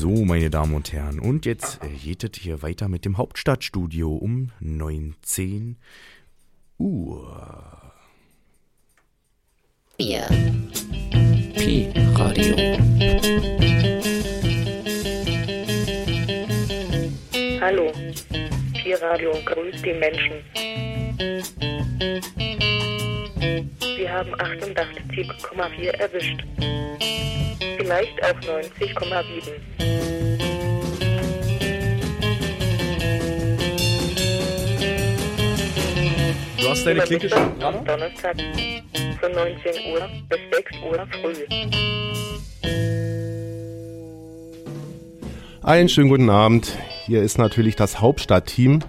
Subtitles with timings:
[0.00, 4.10] So, meine Damen und Herren, und jetzt äh, geht es hier weiter mit dem Hauptstadtstudio
[4.10, 5.76] um 19
[6.78, 7.92] Uhr.
[9.98, 10.26] Bier.
[11.54, 12.56] Pi-Radio.
[17.60, 17.92] Hallo,
[18.72, 20.42] Pi-Radio grüßt die Menschen.
[23.98, 26.42] Wir haben 88,4 erwischt.
[27.90, 29.50] Vielleicht auch 90,7.
[36.60, 37.84] Du hast deine Klinke schon dran?
[37.84, 38.36] Donnerstag
[39.18, 41.34] von 19 Uhr bis 6 Uhr früh.
[45.64, 46.78] Einen schönen guten Abend.
[47.06, 48.84] Hier ist natürlich das Hauptstadtteam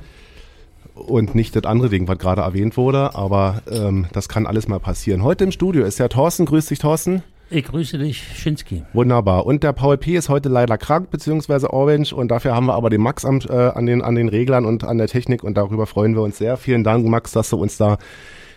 [0.93, 4.79] und nicht das andere Ding, was gerade erwähnt wurde, aber ähm, das kann alles mal
[4.79, 5.23] passieren.
[5.23, 6.45] Heute im Studio ist der Thorsten.
[6.45, 7.23] Grüß dich, Thorsten.
[7.53, 8.83] Ich grüße dich, Schinski.
[8.93, 9.45] Wunderbar.
[9.45, 10.15] Und der Paul P.
[10.15, 12.13] ist heute leider krank, beziehungsweise Orange.
[12.13, 14.85] Und dafür haben wir aber den Max am, äh, an, den, an den Reglern und
[14.85, 15.43] an der Technik.
[15.43, 16.55] Und darüber freuen wir uns sehr.
[16.55, 17.97] Vielen Dank, Max, dass du uns da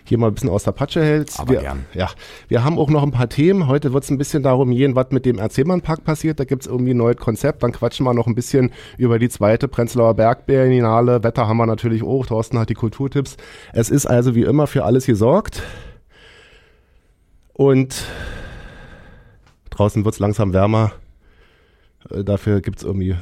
[0.04, 1.40] hier mal ein bisschen aus der Patsche hältst.
[1.40, 1.86] Aber wir, gern.
[1.92, 2.08] Ja,
[2.46, 3.66] wir haben auch noch ein paar Themen.
[3.66, 6.38] Heute wird es ein bisschen darum gehen, was mit dem Erzählmann-Park passiert.
[6.38, 7.64] Da gibt's irgendwie ein neues Konzept.
[7.64, 11.24] Dann quatschen wir noch ein bisschen über die zweite Prenzlauer Bergbiennale.
[11.24, 12.26] Wetter haben wir natürlich auch.
[12.26, 13.38] Thorsten hat die Kulturtipps.
[13.72, 15.64] Es ist also wie immer für alles gesorgt.
[17.54, 18.04] Und
[19.74, 20.92] draußen wird's langsam wärmer.
[22.10, 23.16] Äh, Dafür gibt's irgendwie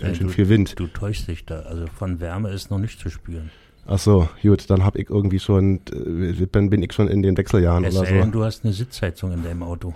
[0.00, 0.78] ganz schön du, viel Wind.
[0.78, 1.60] Du täuschst dich da.
[1.60, 3.50] Also von Wärme ist noch nicht zu spüren.
[3.88, 7.36] Ach so, gut, dann hab ich irgendwie schon, äh, bin, bin ich schon in den
[7.36, 8.30] Wechseljahren Es oder denn, so.
[8.30, 9.94] du hast eine Sitzheizung in deinem Auto.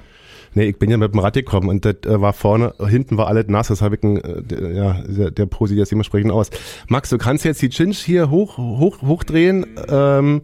[0.55, 3.27] Nee, ich bin ja mit dem Rad gekommen und das äh, war vorne, hinten war
[3.27, 6.31] alles nass, das habe ich, ein, äh, der, ja, der, der Pro sieht jetzt dementsprechend
[6.31, 6.51] aus.
[6.89, 9.67] Max, du kannst jetzt die Chinch hier hoch, hoch, hochdrehen.
[9.89, 10.43] Ähm,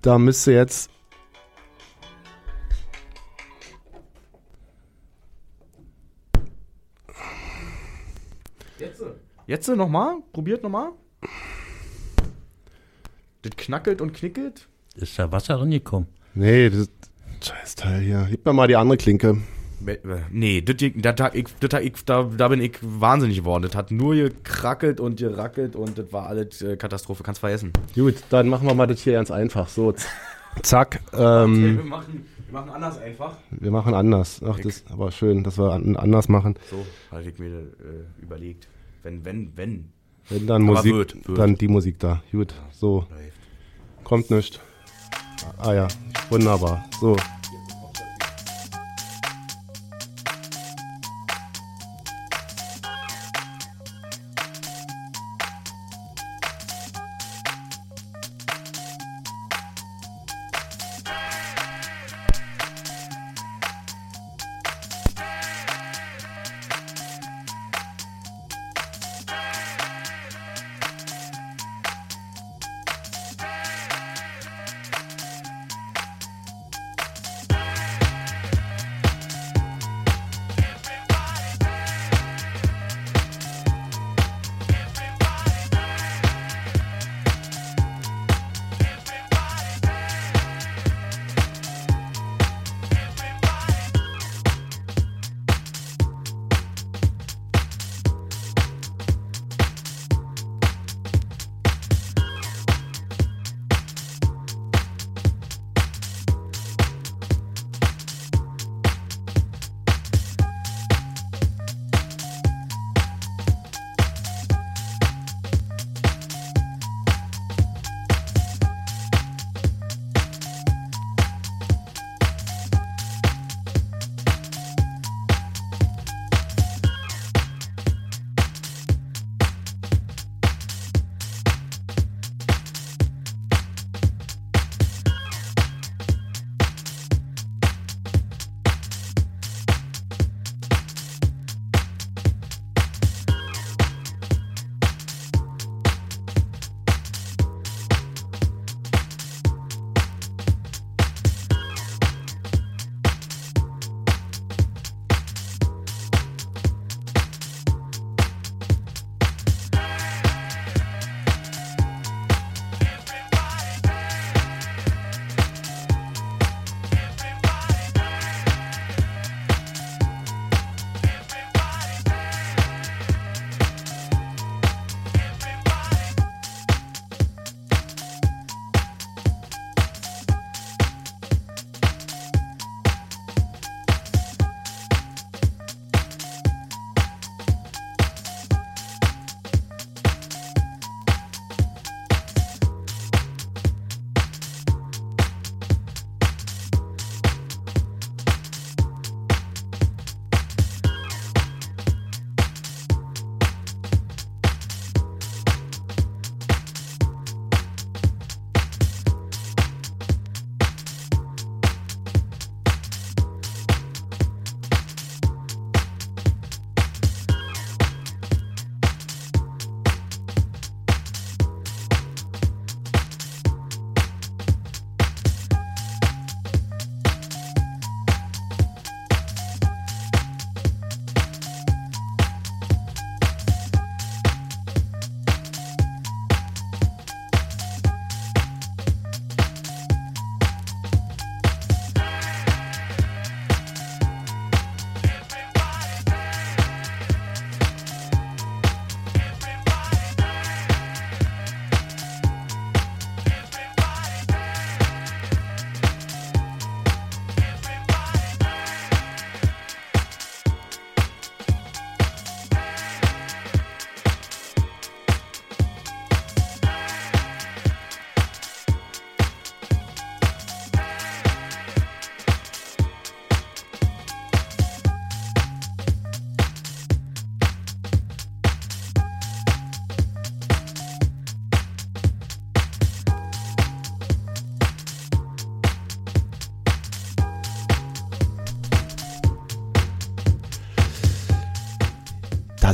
[0.00, 0.90] da müsste jetzt,
[9.48, 9.66] Jetzt?
[9.66, 10.16] Nochmal?
[10.34, 10.90] Probiert nochmal?
[13.40, 14.68] Das knackelt und knickelt?
[14.94, 16.06] Ist da Wasser reingekommen?
[16.34, 16.90] nee, das
[17.40, 18.26] scheiß Teil hier.
[18.28, 19.38] Gib mir mal die andere Klinke.
[19.86, 19.96] Äh,
[20.30, 23.62] Nee, das, das, das, ich, das, ich, da, da bin ich wahnsinnig geworden.
[23.62, 27.22] Das hat nur gekrackelt und gerackelt und das war alles äh, Katastrophe.
[27.22, 27.72] Kannst vergessen.
[27.94, 29.68] Gut, dann machen wir mal das hier ganz einfach.
[29.70, 29.94] So,
[30.62, 31.00] zack.
[31.12, 33.38] Wir, Ähm, machen, wir machen anders einfach.
[33.50, 34.42] wir machen anders.
[34.44, 36.56] Ach, das ist aber schön, dass wir an, anders machen.
[36.70, 38.68] So, hatte ich mir äh, überlegt.
[39.08, 39.84] Wenn, wenn, wenn.
[40.28, 41.38] Wenn dann Aber Musik, wird, wird.
[41.38, 42.22] dann die Musik da.
[42.30, 43.06] Gut, so.
[43.08, 44.04] Läuft.
[44.04, 44.60] Kommt nicht.
[45.56, 45.88] Ah ja,
[46.28, 46.84] wunderbar.
[47.00, 47.16] So.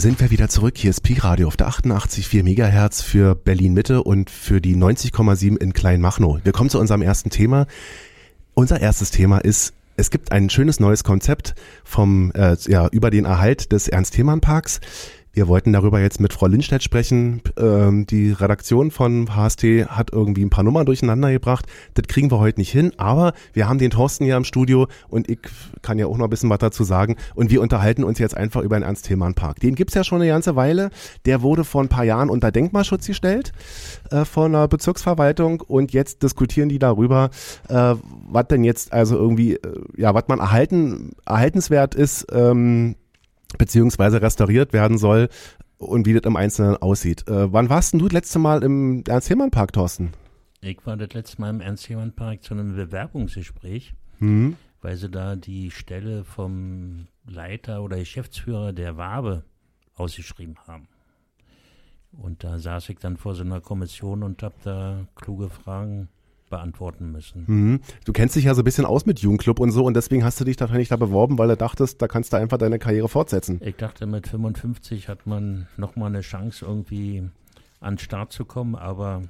[0.04, 0.76] Sind wir wieder zurück.
[0.76, 6.40] Hier ist Pi-Radio auf der 88,4 Megahertz für Berlin-Mitte und für die 90,7 in Kleinmachnow.
[6.44, 7.66] Wir kommen zu unserem ersten Thema.
[8.52, 11.54] Unser erstes Thema ist, es gibt ein schönes neues Konzept
[11.84, 14.80] vom, äh, ja, über den Erhalt des Ernst-Thiemann-Parks.
[15.34, 17.42] Wir wollten darüber jetzt mit Frau Lindstedt sprechen.
[17.58, 21.66] Ähm, die Redaktion von HST hat irgendwie ein paar Nummern durcheinander gebracht.
[21.94, 25.28] Das kriegen wir heute nicht hin, aber wir haben den Thorsten hier im Studio und
[25.28, 25.40] ich
[25.82, 27.16] kann ja auch noch ein bisschen was dazu sagen.
[27.34, 29.58] Und wir unterhalten uns jetzt einfach über den Ernst-Thälmann-Park.
[29.58, 30.90] Den gibt's ja schon eine ganze Weile.
[31.26, 33.50] Der wurde vor ein paar Jahren unter Denkmalschutz gestellt
[34.12, 37.30] äh, von der Bezirksverwaltung und jetzt diskutieren die darüber,
[37.68, 37.96] äh,
[38.28, 39.58] was denn jetzt also irgendwie, äh,
[39.96, 42.94] ja, was man erhalten, erhaltenswert ist, ähm,
[43.58, 45.28] beziehungsweise restauriert werden soll
[45.78, 47.26] und wie das im Einzelnen aussieht.
[47.28, 50.12] Äh, wann warst denn du das letzte Mal im Ernst-Hehmann-Park, Thorsten?
[50.60, 54.56] Ich war das letzte Mal im Ernst-Hehmann-Park zu einem Bewerbungsgespräch, Mhm.
[54.80, 59.44] weil sie da die Stelle vom Leiter oder Geschäftsführer der Wabe
[59.96, 60.88] ausgeschrieben haben.
[62.12, 66.08] Und da saß ich dann vor so einer Kommission und habe da kluge Fragen
[66.54, 67.44] beantworten müssen.
[67.46, 67.80] Mhm.
[68.04, 70.40] Du kennst dich ja so ein bisschen aus mit Jugendclub und so und deswegen hast
[70.40, 73.60] du dich wahrscheinlich da beworben, weil du dachtest, da kannst du einfach deine Karriere fortsetzen.
[73.64, 77.28] Ich dachte, mit 55 hat man nochmal eine Chance, irgendwie
[77.80, 79.22] an den Start zu kommen, aber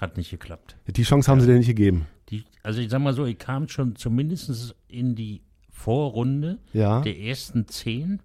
[0.00, 0.76] hat nicht geklappt.
[0.86, 2.06] Die Chance haben sie dir nicht gegeben.
[2.30, 7.00] Die, also ich sag mal so, ich kam schon zumindest in die Vorrunde Ja.
[7.02, 8.20] der ersten zehn.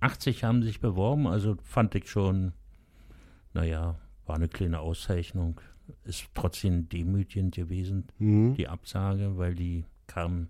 [0.00, 2.52] 80 haben sich beworben, also fand ich schon,
[3.54, 3.96] naja,
[4.26, 5.60] war eine kleine Auszeichnung.
[6.04, 8.54] Ist trotzdem demütigend gewesen, Mhm.
[8.54, 10.48] die Absage, weil die kam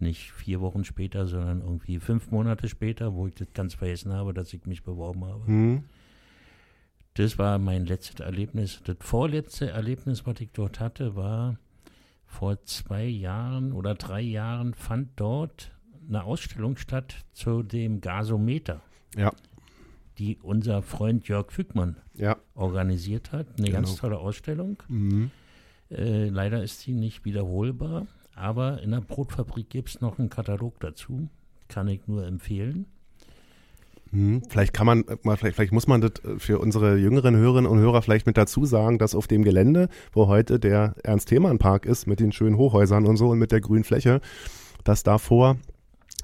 [0.00, 4.32] nicht vier Wochen später, sondern irgendwie fünf Monate später, wo ich das ganz vergessen habe,
[4.32, 5.50] dass ich mich beworben habe.
[5.50, 5.84] Mhm.
[7.14, 8.80] Das war mein letztes Erlebnis.
[8.84, 11.58] Das vorletzte Erlebnis, was ich dort hatte, war
[12.26, 15.72] vor zwei Jahren oder drei Jahren fand dort
[16.08, 18.82] eine Ausstellung statt zu dem Gasometer,
[19.16, 19.32] Ja.
[20.18, 22.36] Die unser Freund Jörg Fügmann Ja.
[22.54, 23.46] organisiert hat.
[23.58, 24.00] Eine ganz Genau.
[24.00, 24.76] tolle Ausstellung.
[24.88, 25.30] Mhm.
[25.90, 30.78] Äh, leider ist sie nicht wiederholbar, aber in der Brotfabrik gibt es noch einen Katalog
[30.80, 31.28] dazu.
[31.68, 32.86] Kann ich nur empfehlen.
[34.10, 34.42] Mhm.
[34.48, 37.78] Vielleicht kann man, äh, vielleicht, vielleicht muss man das äh, für unsere jüngeren Hörerinnen und
[37.78, 42.20] Hörer vielleicht mit dazu sagen, dass auf dem Gelände, wo heute der Ernst-Thälmann-Park ist, mit
[42.20, 44.20] den schönen Hochhäusern und so und mit der grünen Fläche,
[44.84, 45.56] dass davor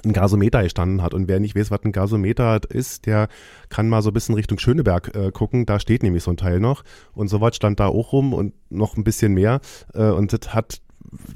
[0.05, 1.15] ein Gasometer gestanden hat.
[1.15, 3.29] Und wer nicht weiß, was ein Gasometer ist, der
[3.69, 5.67] kann mal so ein bisschen Richtung Schöneberg äh, gucken.
[5.67, 6.85] Da steht nämlich so ein Teil noch.
[7.13, 9.61] Und sowas stand da auch rum und noch ein bisschen mehr.
[9.95, 10.81] Äh, und das hat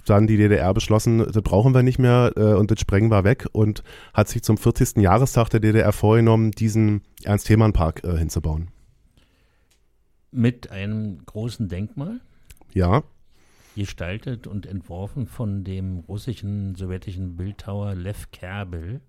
[0.06, 3.46] dann die DDR beschlossen, das brauchen wir nicht mehr äh, und das sprengen wir weg
[3.52, 3.82] und
[4.14, 4.96] hat sich zum 40.
[4.96, 8.70] Jahrestag der DDR vorgenommen, diesen Ernst-Thälmann-Park äh, hinzubauen.
[10.30, 12.20] Mit einem großen Denkmal.
[12.72, 13.02] Ja,
[13.78, 19.00] gestaltet und entworfen von dem russischen sowjetischen Bildhauer Lev Kerbel.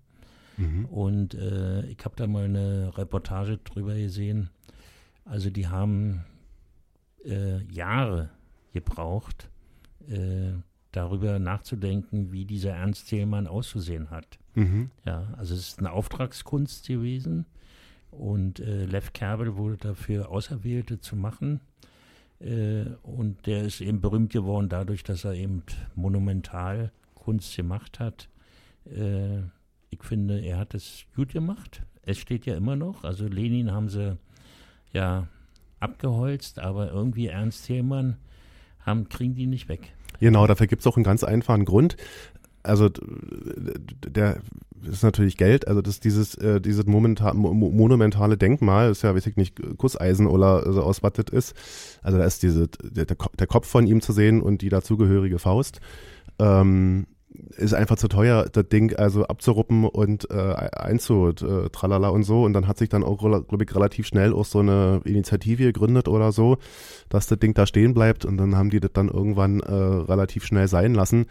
[0.90, 4.50] Und äh, ich habe da mal eine Reportage drüber gesehen.
[5.24, 6.24] Also die haben
[7.24, 8.30] äh, Jahre
[8.72, 9.50] gebraucht,
[10.08, 10.52] äh,
[10.92, 14.38] darüber nachzudenken, wie dieser Ernst Thälmann auszusehen hat.
[14.54, 14.90] mhm.
[15.04, 17.46] Ja, also es ist eine Auftragskunst gewesen
[18.10, 21.60] und äh, Lev Kerbel wurde dafür auserwählt, zu machen.
[22.40, 25.62] Äh, und der ist eben berühmt geworden dadurch, dass er eben
[25.94, 28.28] Monumentalkunst gemacht hat.
[28.86, 29.40] Äh,
[29.90, 31.82] ich finde, er hat es gut gemacht.
[32.02, 33.04] Es steht ja immer noch.
[33.04, 34.16] Also Lenin haben sie
[34.92, 35.28] ja
[35.80, 38.16] abgeholzt, aber irgendwie Ernst Thälmann
[38.80, 39.92] haben, kriegen die nicht weg.
[40.20, 41.96] Genau, dafür gibt es auch einen ganz einfachen Grund.
[42.62, 42.88] Also
[44.06, 44.38] der
[44.82, 49.26] ist natürlich Geld, also das dieses äh, dieses momenta mo monumentale Denkmal ist ja, weiß
[49.26, 51.54] ich nicht, Gusseisen oder so aus was das ist.
[52.02, 54.68] Also da ist diese der, der Ko- der Kopf von ihm zu sehen und die
[54.68, 55.80] dazugehörige Faust.
[56.38, 57.06] Ähm,
[57.56, 62.42] ist einfach zu teuer, das Ding also abzuruppen und äh, einzu äh, tralala und so.
[62.42, 66.08] Und dann hat sich dann auch, glaube ich, relativ schnell auch so eine Initiative gegründet
[66.08, 66.58] oder so,
[67.08, 68.24] dass das Ding da stehen bleibt.
[68.24, 71.26] Und dann haben die das dann irgendwann äh, relativ schnell sein lassen.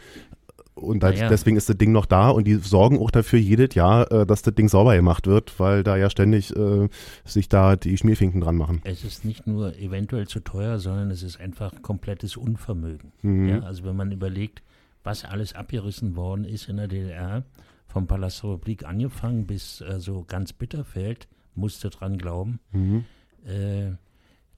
[0.79, 1.29] Und da, Naja.
[1.29, 4.41] deswegen ist das Ding noch da und die sorgen auch dafür jedes Jahr, äh, dass
[4.41, 6.89] das Ding sauber gemacht wird, weil da ja ständig äh,
[7.25, 8.81] sich da die Schmierfinken dran machen.
[8.83, 13.11] Es ist nicht nur eventuell zu teuer, sondern es ist einfach komplettes Unvermögen.
[13.21, 13.49] Mhm.
[13.49, 14.63] Ja, also wenn man überlegt,
[15.03, 17.43] was alles abgerissen worden ist in der DDR,
[17.87, 22.59] vom Palast der Republik angefangen bis äh, so ganz Bitterfeld, musste dran glauben.
[22.71, 23.05] Mhm.
[23.45, 23.91] Äh,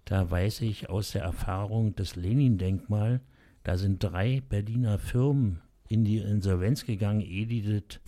[0.06, 3.22] da weiß ich aus der Erfahrung des Lenin-Denkmal,
[3.64, 5.62] da sind drei Berliner Firmen
[5.92, 8.00] in die Insolvenz gegangen, ehe die das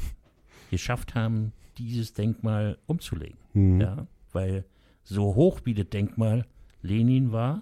[0.71, 3.37] geschafft haben, dieses Denkmal umzulegen.
[3.53, 3.81] Mhm.
[3.81, 4.63] Ja, weil
[5.03, 6.45] so hoch wie das Denkmal
[6.81, 7.61] Lenin war,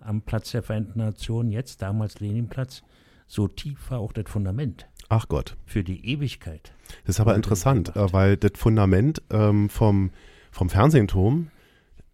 [0.00, 2.82] am Platz der Vereinten Nationen, jetzt damals Leninplatz,
[3.26, 5.56] so tief war auch das Fundament Ach Gott.
[5.66, 6.72] für die Ewigkeit.
[7.04, 10.10] Das ist aber interessant, äh, weil das Fundament ähm, vom,
[10.50, 11.50] vom Fernsehturm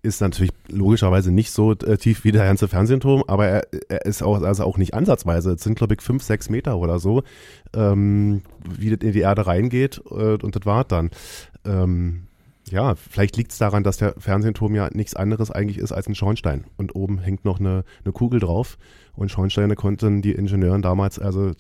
[0.05, 4.23] ist natürlich logischerweise nicht so äh, tief wie der ganze Fernsehturm, aber er, er ist
[4.23, 5.53] auch, also auch nicht ansatzweise.
[5.53, 7.23] Es sind, glaube ich, fünf, sechs Meter oder so,
[7.75, 8.43] ähm,
[8.79, 11.11] wie das in die Erde reingeht äh, und das war dann.
[11.65, 12.29] Ähm,
[12.71, 16.15] ja, vielleicht liegt es daran, dass der Fernsehturm ja nichts anderes eigentlich ist als ein
[16.15, 16.65] Schornstein.
[16.79, 18.79] Und oben hängt noch eine, eine Kugel drauf.
[19.15, 21.55] Und Schornsteine konnten die Ingenieuren damals also äh,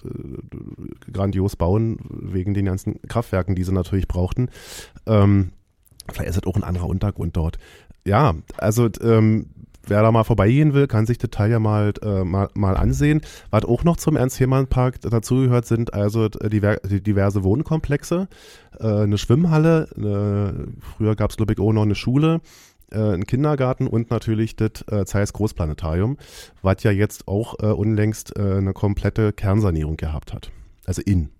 [1.12, 4.48] grandios bauen, wegen den ganzen Kraftwerken, die sie natürlich brauchten.
[5.06, 5.52] Ähm,
[6.10, 7.58] vielleicht ist es auch ein anderer Untergrund dort
[8.04, 9.46] ja, also ähm,
[9.87, 13.20] wer da mal vorbeigehen will, kann sich das Teil ja mal, äh, mal, mal ansehen.
[13.50, 18.28] Was auch noch zum Ernst-Hehmann-Park dazugehört, sind also die, die diverse Wohnkomplexe,
[18.78, 22.40] äh, eine Schwimmhalle, eine, früher gab es glaube ich auch noch eine Schule,
[22.90, 26.18] äh, einen Kindergarten und natürlich das äh, Zeiss Großplanetarium,
[26.62, 30.50] was ja jetzt auch äh, unlängst äh, eine komplette Kernsanierung gehabt hat.
[30.87, 31.30] Also in.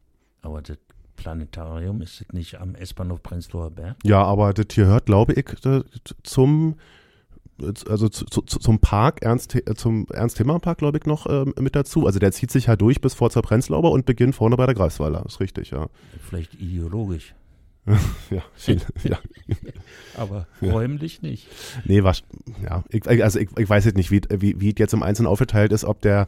[0.42, 0.78] Aber das
[1.16, 3.97] Planetarium, ist das nicht am S-Bahnhof Prenzlauer Berg?
[4.04, 5.47] Ja, aber das gehört, glaube ich,
[6.23, 6.76] zum
[7.88, 12.06] also zu, zu, zum Park, Ernst, zum Ernst-Thema-Park, glaube ich, noch ähm, mit dazu.
[12.06, 14.75] Also der zieht sich halt durch bis vor zur Prenzlauer und beginnt vorne bei der
[14.75, 15.25] Greifswalder.
[15.26, 15.88] Ist richtig, ja.
[16.21, 17.35] Vielleicht ideologisch.
[18.30, 19.18] ja, viel, ja.
[20.16, 21.28] Aber räumlich ja.
[21.28, 21.49] nicht.
[21.85, 22.23] Nee, was,
[22.62, 25.71] ja, ich, also ich, ich weiß jetzt nicht, wie, wie, wie jetzt im Einzelnen aufgeteilt
[25.73, 26.26] ist, ob der,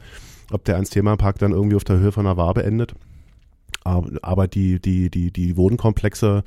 [0.52, 2.94] ob der Ernst-Thema-Park dann irgendwie auf der Höhe von der Wabe endet.
[4.22, 6.44] Aber die, die, die, die Wohnkomplexe,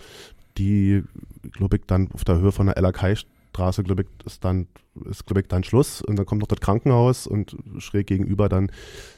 [0.57, 1.03] die,
[1.51, 4.67] glaube ich, dann auf der Höhe von der LAK-Straße, glaube ich, ist dann,
[5.09, 6.01] ist, glaube ich, dann Schluss.
[6.01, 8.71] Und dann kommt noch das Krankenhaus und schräg gegenüber dann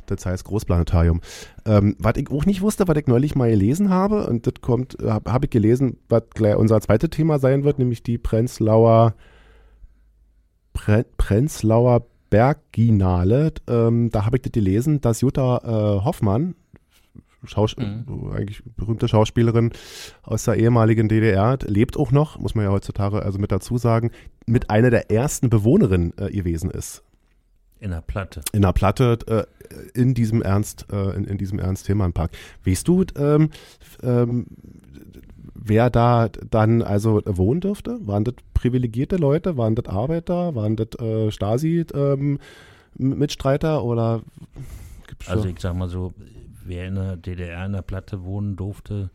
[0.06, 1.22] das heißt Großplanetarium.
[1.66, 4.98] Ähm, was ich auch nicht wusste, was ich neulich mal gelesen habe, und das kommt,
[5.04, 9.16] habe hab ich gelesen, was gleich unser zweites Thema sein wird, nämlich die Prenzlauer,
[10.74, 13.54] Pre, Prenzlauer Berginale.
[13.68, 16.56] Ähm, da habe ich das gelesen, dass Jutta äh, Hoffmann,
[17.44, 18.06] Schaus mhm.
[18.34, 19.72] eigentlich berühmte Schauspielerin
[20.22, 24.12] aus der ehemaligen DDR, lebt auch noch, muss man ja heutzutage also mit dazu sagen,
[24.46, 27.02] mit einer der ersten Bewohnerinnen äh, gewesen ist.
[27.80, 28.42] In der Platte.
[28.54, 29.46] In der Platte, äh,
[30.00, 32.30] in diesem Ernst, äh, in, in, diesem Ernst-Themann-Park.
[32.64, 33.50] Weißt du, ähm,
[34.04, 34.46] ähm,
[35.56, 37.98] wer da dann also wohnen dürfte?
[38.06, 39.58] Waren das privilegierte Leute?
[39.58, 40.54] Waren das Arbeiter?
[40.54, 44.22] Waren das äh, Stasi-Mitstreiter ähm, oder?
[45.26, 46.14] Also ich sag mal so,
[46.66, 49.10] wer in der DDR in der Platte wohnen durfte,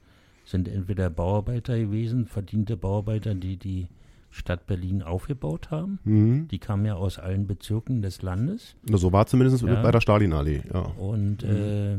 [0.44, 3.88] sind entweder Bauarbeiter gewesen, verdiente Bauarbeiter, die die
[4.30, 5.98] Stadt Berlin aufgebaut haben.
[6.04, 6.48] Mhm.
[6.48, 8.76] Die kamen ja aus allen Bezirken des Landes.
[8.90, 9.82] So war zumindest ja.
[9.82, 10.80] bei der Stalinallee, ja.
[10.80, 11.56] Und mhm.
[11.56, 11.96] äh,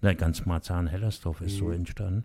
[0.00, 1.58] na, ganz Marzahn-Hellersdorf ist mhm.
[1.58, 2.24] so entstanden.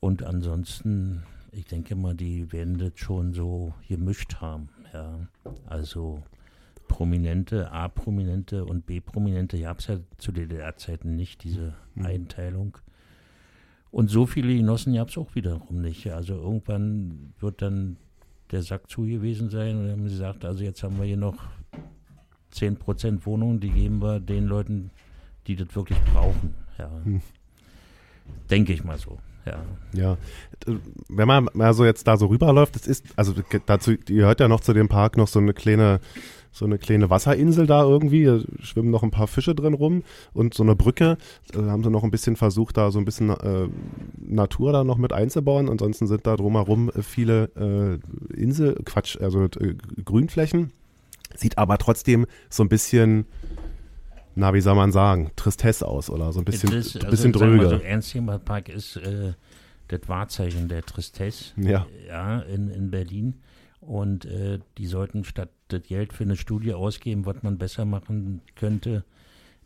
[0.00, 4.68] Und ansonsten, ich denke mal, die werden das schon so gemischt haben.
[4.92, 5.20] Ja.
[5.66, 6.22] Also
[6.94, 12.06] Prominente, A-Prominente und B-Prominente gab es ja zu DDR-Zeiten nicht, diese mhm.
[12.06, 12.78] Einteilung.
[13.90, 16.12] Und so viele Genossen gab es auch wiederum nicht.
[16.12, 17.96] Also irgendwann wird dann
[18.52, 21.16] der Sack zu gewesen sein und dann haben sie gesagt, also jetzt haben wir hier
[21.16, 21.42] noch
[22.52, 24.92] 10% Wohnungen, die geben wir den Leuten,
[25.48, 26.54] die das wirklich brauchen.
[26.78, 26.92] Ja.
[27.02, 27.22] Hm.
[28.48, 29.18] Denke ich mal so.
[29.44, 29.58] Ja.
[29.92, 30.16] ja,
[31.08, 33.34] wenn man mal so jetzt da so rüberläuft, das ist, also
[33.66, 36.00] dazu gehört ja noch zu dem Park noch so eine kleine
[36.54, 38.24] so eine kleine Wasserinsel da irgendwie.
[38.24, 41.18] Da schwimmen noch ein paar Fische drin rum und so eine Brücke.
[41.52, 43.68] Da haben sie noch ein bisschen versucht, da so ein bisschen äh,
[44.16, 45.68] Natur da noch mit einzubauen.
[45.68, 48.00] Ansonsten sind da drumherum viele
[48.32, 50.72] äh, Insel, Quatsch, also äh, Grünflächen.
[51.34, 53.26] Sieht aber trotzdem so ein bisschen
[54.36, 57.68] na, wie soll man sagen, Tristesse aus oder so ein bisschen, ist, also bisschen dröge.
[57.68, 59.34] Also Ernst Park ist äh,
[59.88, 61.86] das Wahrzeichen der Tristesse ja.
[62.08, 63.34] Ja, in, in Berlin.
[63.86, 68.40] Und äh, die sollten statt das Geld für eine Studie ausgeben, was man besser machen
[68.56, 69.04] könnte,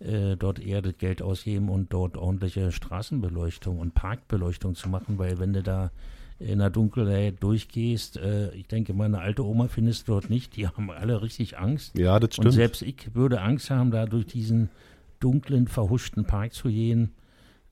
[0.00, 5.38] äh, dort eher das Geld ausgeben und dort ordentliche Straßenbeleuchtung und Parkbeleuchtung zu machen, weil
[5.38, 5.90] wenn du da
[6.40, 10.56] in der Dunkelheit durchgehst, äh, ich denke mal, eine alte Oma findest du dort nicht,
[10.56, 11.98] die haben alle richtig Angst.
[11.98, 12.46] Ja, das stimmt.
[12.46, 14.68] Und selbst ich würde Angst haben, da durch diesen
[15.20, 17.12] dunklen, verhuschten Park zu gehen.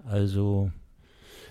[0.04, 0.72] Also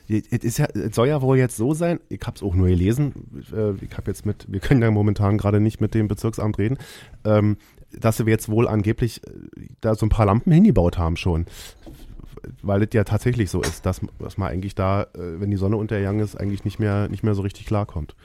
[0.08, 3.14] es, ja, soll ja wohl jetzt so sein, ich habe es auch nur gelesen,
[3.52, 6.78] äh, ich habe jetzt mit, wir können ja momentan gerade nicht mit dem Bezirksamt reden,
[7.24, 7.58] ähm,
[7.92, 9.32] dass wir jetzt wohl angeblich äh,
[9.82, 11.46] da so ein paar Lampen hingebaut haben schon.
[12.62, 15.78] Weil es ja tatsächlich so ist, dass, dass man eigentlich da, äh, wenn die Sonne
[15.78, 18.16] untergegangen ist, eigentlich nicht mehr, nicht mehr so richtig klarkommt.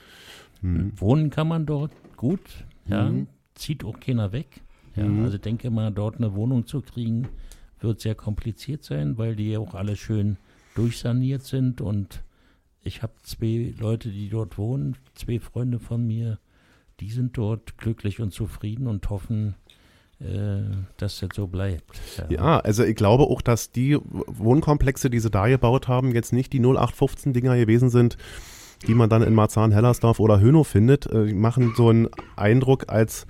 [0.60, 0.92] Hm.
[0.96, 3.28] Wohnen kann man dort gut, ja, mhm.
[3.54, 4.60] zieht auch keiner weg.
[4.94, 5.25] Ja, mhm.
[5.25, 7.28] Also denke mal, dort eine Wohnung zu kriegen,
[7.80, 10.37] wird sehr kompliziert sein, weil die auch alle schön
[10.80, 12.22] durchsaniert sind und
[12.82, 16.38] ich habe zwei Leute, die dort wohnen, zwei Freunde von mir,
[17.00, 19.54] die sind dort glücklich und zufrieden und hoffen,
[20.20, 20.62] äh,
[20.96, 22.00] dass das so bleibt.
[22.18, 22.26] Ja.
[22.30, 22.60] ja.
[22.60, 26.60] also ich glaube auch, dass die Wohnkomplexe, die sie da gebaut haben, jetzt nicht die
[26.60, 28.16] 0815-Dinger gewesen sind,
[28.87, 33.26] die man dann in Marzahn, Hellersdorf oder Hönow findet, äh, machen so einen Eindruck als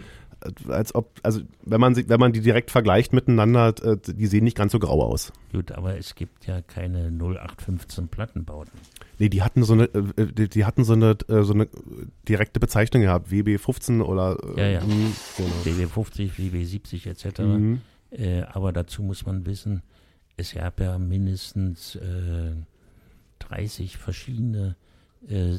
[0.68, 4.44] als ob, also wenn man sie, wenn man die direkt vergleicht miteinander, äh, die sehen
[4.44, 5.32] nicht ganz so grau aus.
[5.52, 8.72] Gut, aber es gibt ja keine 0815 Plattenbauten.
[9.18, 11.68] Nee, die hatten so eine, äh, die, die hatten so eine, äh, so eine
[12.28, 14.80] direkte Bezeichnung gehabt, WB15 oder Ja, ja.
[14.80, 15.50] mh, genau.
[15.64, 17.40] WB50, WB70 etc.
[17.40, 17.80] Mhm.
[18.10, 19.82] Äh, aber dazu muss man wissen,
[20.36, 22.52] es gab ja mindestens äh,
[23.40, 24.76] 30 verschiedene
[25.28, 25.58] äh,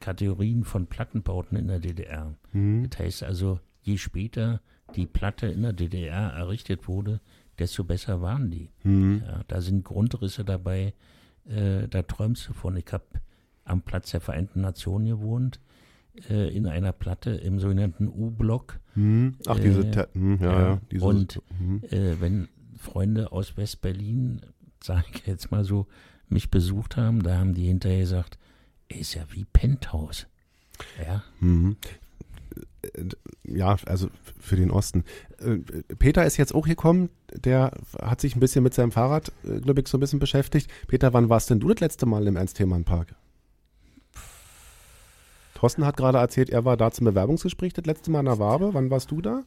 [0.00, 2.34] Kategorien von Plattenbauten in der DDR.
[2.52, 2.88] Mhm.
[2.90, 4.60] Das heißt also, je später
[4.96, 7.20] die Platte in der DDR errichtet wurde,
[7.58, 8.70] desto besser waren die.
[8.82, 9.22] Mhm.
[9.26, 10.94] Ja, da sind Grundrisse dabei,
[11.46, 12.76] äh, da träumst du von.
[12.76, 13.04] Ich habe
[13.64, 15.60] am Platz der Vereinten Nationen gewohnt,
[16.28, 18.80] äh, in einer Platte im sogenannten U-Block.
[18.94, 19.36] Mhm.
[19.46, 20.80] Ach, diese, Äh, Te- mhm, ja, ja.
[20.90, 21.82] diese, Und mhm.
[21.90, 24.40] äh, wenn Freunde aus West-Berlin,
[24.82, 25.86] sage ich jetzt mal so,
[26.28, 28.38] mich besucht haben, da haben die hinterher gesagt,
[28.88, 30.26] ist ja wie Penthouse.
[31.06, 31.76] Ja, Mhm.
[32.82, 33.04] Äh,
[33.44, 35.04] Ja, also für den Osten.
[35.38, 35.58] Äh,
[35.98, 39.80] Peter ist jetzt auch gekommen, der hat sich ein bisschen mit seinem Fahrrad, äh, glaube
[39.80, 40.70] ich, so ein bisschen beschäftigt.
[40.88, 43.14] Peter, wann warst denn du das letzte Mal im Ernst-Thälmann-Park?
[45.54, 48.74] Thorsten hat gerade erzählt, er war da zum Bewerbungsgespräch das letzte Mal in der Wabe.
[48.74, 49.42] Wann warst du da?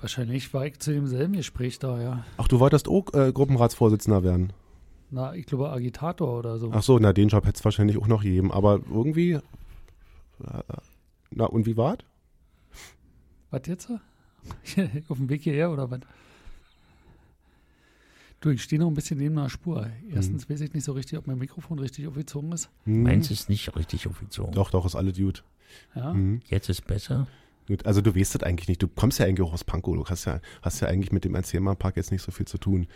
[0.00, 2.24] Wahrscheinlich war ich zu demselben Gespräch da, ja.
[2.36, 4.52] Ach, du wolltest auch äh, Gruppenratsvorsitzender werden.
[5.10, 6.70] Na, ich glaube Agitator oder so.
[6.72, 8.52] Ach so, na, den Job hätte es wahrscheinlich auch noch gegeben.
[8.52, 9.38] Aber irgendwie,
[11.30, 11.98] na, und wie war's?
[13.50, 13.90] Was jetzt?
[15.08, 16.00] Auf dem Weg hierher oder was?
[18.40, 19.90] Du, ich stehe noch ein bisschen neben einer Spur.
[20.12, 22.70] Erstens weiß ich nicht so richtig, ob mein Mikrofon richtig aufgezogen ist.
[22.84, 23.02] Hm.
[23.02, 24.52] meins ist nicht richtig aufgezogen.
[24.52, 25.42] Doch, doch, ist alles gut.
[25.94, 26.14] Ja.
[26.14, 26.40] Mhm.
[26.46, 27.26] Jetzt ist besser.
[27.66, 28.82] Gut, also du weißt das eigentlich nicht.
[28.82, 29.94] Du kommst ja eigentlich auch aus Pankow.
[29.96, 32.86] Du hast ja, hast ja eigentlich mit dem Erzählmann-Park jetzt nicht so viel zu tun.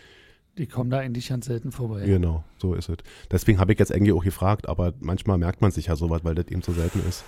[0.57, 2.05] Die kommen da eigentlich ganz selten vorbei.
[2.05, 2.97] Genau, so ist es.
[3.31, 6.35] Deswegen habe ich jetzt eigentlich auch gefragt, aber manchmal merkt man sich ja sowas, weil
[6.35, 7.23] das eben so selten ist.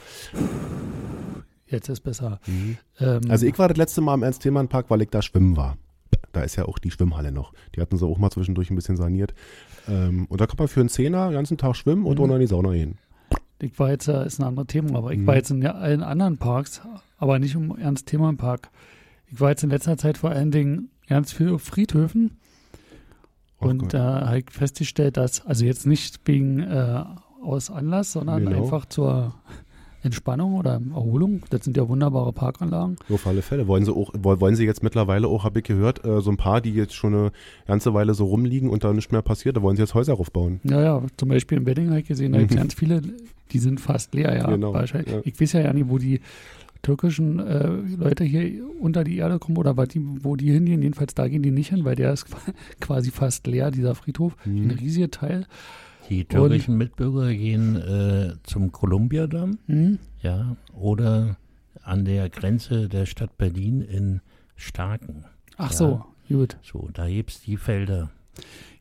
[1.67, 2.39] Jetzt ist besser.
[2.99, 5.77] Ähm, Also ich war das letzte Mal im Ernst-Thälmann-Park, weil ich da schwimmen war.
[6.31, 7.53] Da ist ja auch die Schwimmhalle noch.
[7.75, 9.33] Die hatten sie auch mal zwischendurch ein bisschen saniert.
[9.87, 12.27] Ähm, und da kann man für einen Zehner den ganzen Tag schwimmen und Mhm.
[12.27, 12.97] noch in die Sauna gehen.
[13.59, 15.27] ich war jetzt, äh, ist ein anderes Thema, aber ich Mhm.
[15.27, 16.81] war jetzt in allen anderen Parks,
[17.17, 18.69] aber nicht um im Park.
[19.31, 22.37] Ich war jetzt in letzter Zeit vor allen Dingen ganz viel auf Friedhöfen
[23.59, 27.03] und da habe ich festgestellt, dass, also jetzt nicht wegen äh,
[27.43, 28.63] aus Anlass, sondern Genau.
[28.63, 29.33] einfach zur
[30.03, 31.41] Entspannung oder Erholung.
[31.49, 32.95] Das sind ja wunderbare Parkanlagen.
[33.11, 33.67] Auf alle Fälle.
[33.67, 36.37] Wollen sie auch, woll- wollen sie jetzt mittlerweile auch, habe ich gehört, äh, so ein
[36.37, 37.31] paar, die jetzt schon eine
[37.65, 40.59] ganze Weile so rumliegen und da nichts mehr passiert, da wollen sie jetzt Häuser aufbauen.
[40.63, 43.01] Ja, ja, zum Beispiel im Wedding habe ich gesehen, da gibt es ganz viele,
[43.51, 44.47] die sind fast leer, ja.
[44.47, 45.11] Genau, wahrscheinlich.
[45.11, 45.21] ja.
[45.23, 46.19] Ich weiß ja, ja nicht, wo die
[46.85, 47.67] türkischen äh,
[47.97, 50.81] Leute hier unter die Erde kommen oder die, wo die hingehen.
[50.81, 52.27] Jedenfalls da gehen die nicht hin, weil der ist
[52.79, 54.35] quasi fast leer, dieser Friedhof.
[54.45, 54.63] Mhm.
[54.63, 55.45] Ein riesiger Teil.
[56.09, 59.97] Die türkischen Mitbürger gehen äh, zum Kolumbiadamm, Mhm.
[60.21, 61.37] ja, oder
[61.81, 64.21] an der Grenze der Stadt Berlin in
[64.55, 65.25] Starken.
[65.57, 65.77] Ach Ja.
[65.77, 66.57] so, gut.
[66.63, 68.11] So, da gibt's die Felder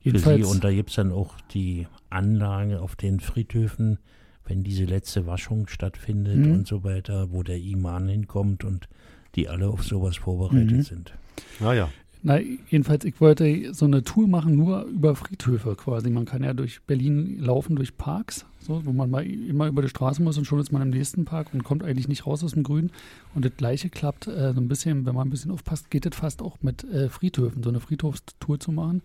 [0.02, 3.98] für sie und da gibt's dann auch die Anlage auf den Friedhöfen,
[4.46, 6.52] wenn diese letzte Waschung stattfindet Mhm.
[6.52, 8.88] und so weiter, wo der Iman hinkommt und
[9.34, 10.82] die alle auf sowas vorbereitet Mhm.
[10.82, 11.12] sind.
[11.60, 11.88] Naja.
[12.26, 16.08] na, jedenfalls, ich wollte so eine Tour machen, nur über Friedhöfe quasi.
[16.08, 19.90] Man kann ja durch Berlin laufen, durch Parks, so, wo man mal immer über die
[19.90, 22.52] Straße muss und schon ist man im nächsten Park und kommt eigentlich nicht raus aus
[22.52, 22.90] dem Grün.
[23.34, 26.16] Und das gleiche klappt äh, so ein bisschen, wenn man ein bisschen aufpasst, geht das
[26.16, 29.02] fast auch mit äh, Friedhöfen, so eine Friedhofstour zu machen.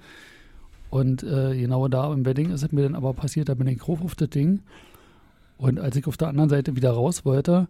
[0.89, 3.85] Und äh, genau da im Wedding ist es mir dann aber passiert, da bin ich
[3.85, 4.61] rauf auf das Ding.
[5.59, 7.67] Und als ich auf der anderen Seite wieder raus wollte,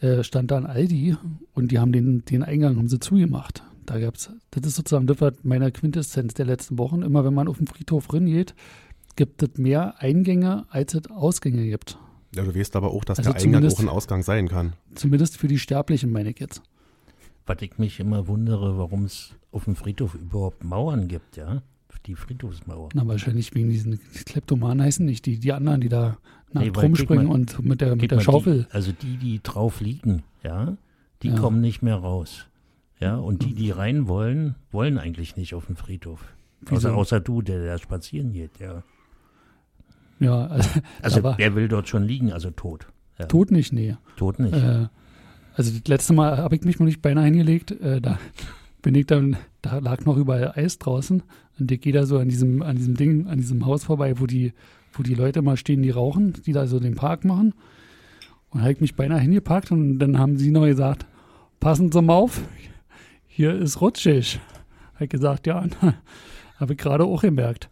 [0.00, 1.14] äh, stand da ein Aldi
[1.52, 3.62] und die haben den, den Eingang haben sie zugemacht.
[3.84, 7.02] Da gab's, das ist sozusagen das war meine Quintessenz der letzten Wochen.
[7.02, 8.54] Immer wenn man auf den Friedhof geht,
[9.14, 11.98] gibt es mehr Eingänge, als es Ausgänge gibt.
[12.34, 14.72] Ja, du weißt aber auch, dass Also der Eingang auch ein Ausgang sein kann.
[14.94, 16.62] Zumindest für die Sterblichen, meine ich jetzt.
[17.44, 21.62] Was ich mich immer wundere, warum es auf dem Friedhof überhaupt Mauern gibt, ja?
[22.06, 22.88] Die Friedhofsmauer.
[22.94, 26.16] Na, wahrscheinlich wegen diesen Kleptomanen heißen nicht die, die anderen, die da
[26.52, 28.66] nach Nee, rumspringen und mit der, mit der Schaufel.
[28.68, 30.76] Die, also die, die drauf liegen, ja,
[31.22, 31.36] die Ja.
[31.38, 32.46] kommen nicht mehr raus.
[33.00, 36.24] Ja, und die, die rein wollen, wollen eigentlich nicht auf den Friedhof.
[36.60, 36.74] Wieso?
[36.88, 38.82] Außer, außer du, der da spazieren geht, ja.
[40.20, 42.86] Ja, also, Also wer will dort schon liegen, also tot.
[43.18, 43.96] Ja, tot nicht, nee.
[44.16, 44.54] tot nicht.
[44.54, 44.86] Äh,
[45.54, 47.72] also das letzte Mal habe ich mich noch nicht beinahe hingelegt.
[47.72, 48.18] Äh, da
[48.82, 51.22] bin ich dann, da lag noch überall Eis draußen.
[51.62, 54.26] Und ich gehe da so an diesem, an diesem Ding, an diesem Haus vorbei, wo
[54.26, 54.52] die,
[54.94, 57.54] wo die Leute mal stehen, die rauchen, die da so den Park machen.
[58.50, 61.06] Und habe ich mich beinahe hingepackt und dann haben sie noch gesagt,
[61.60, 62.42] passen Sie mal auf,
[63.28, 64.40] hier ist rutschig.
[64.94, 65.64] Habe ich gesagt, ja,
[66.58, 67.70] habe ich gerade auch gemerkt.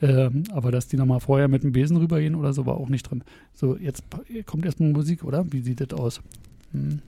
[0.00, 3.10] Ähm, aber dass die nochmal vorher mit dem Besen rübergehen oder so, war auch nicht
[3.10, 3.24] drin.
[3.52, 4.04] So, jetzt
[4.46, 5.44] kommt erstmal Musik, oder?
[5.52, 6.20] Wie sieht das aus?
[6.70, 7.02] Hm.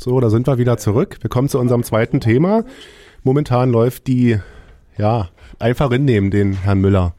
[0.00, 1.18] So, da sind wir wieder zurück.
[1.20, 2.64] Wir kommen zu unserem zweiten Thema.
[3.22, 4.38] Momentan läuft die,
[4.96, 7.14] ja, einfach hinnehmen, den Herrn Müller.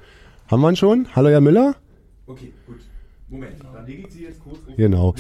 [0.50, 1.08] Haben wir ihn schon?
[1.16, 1.76] Hallo, Herr Müller?
[2.26, 2.80] Okay, gut.
[3.30, 4.76] Moment, dann lege ich sie jetzt kurz auf.
[4.76, 5.14] Genau.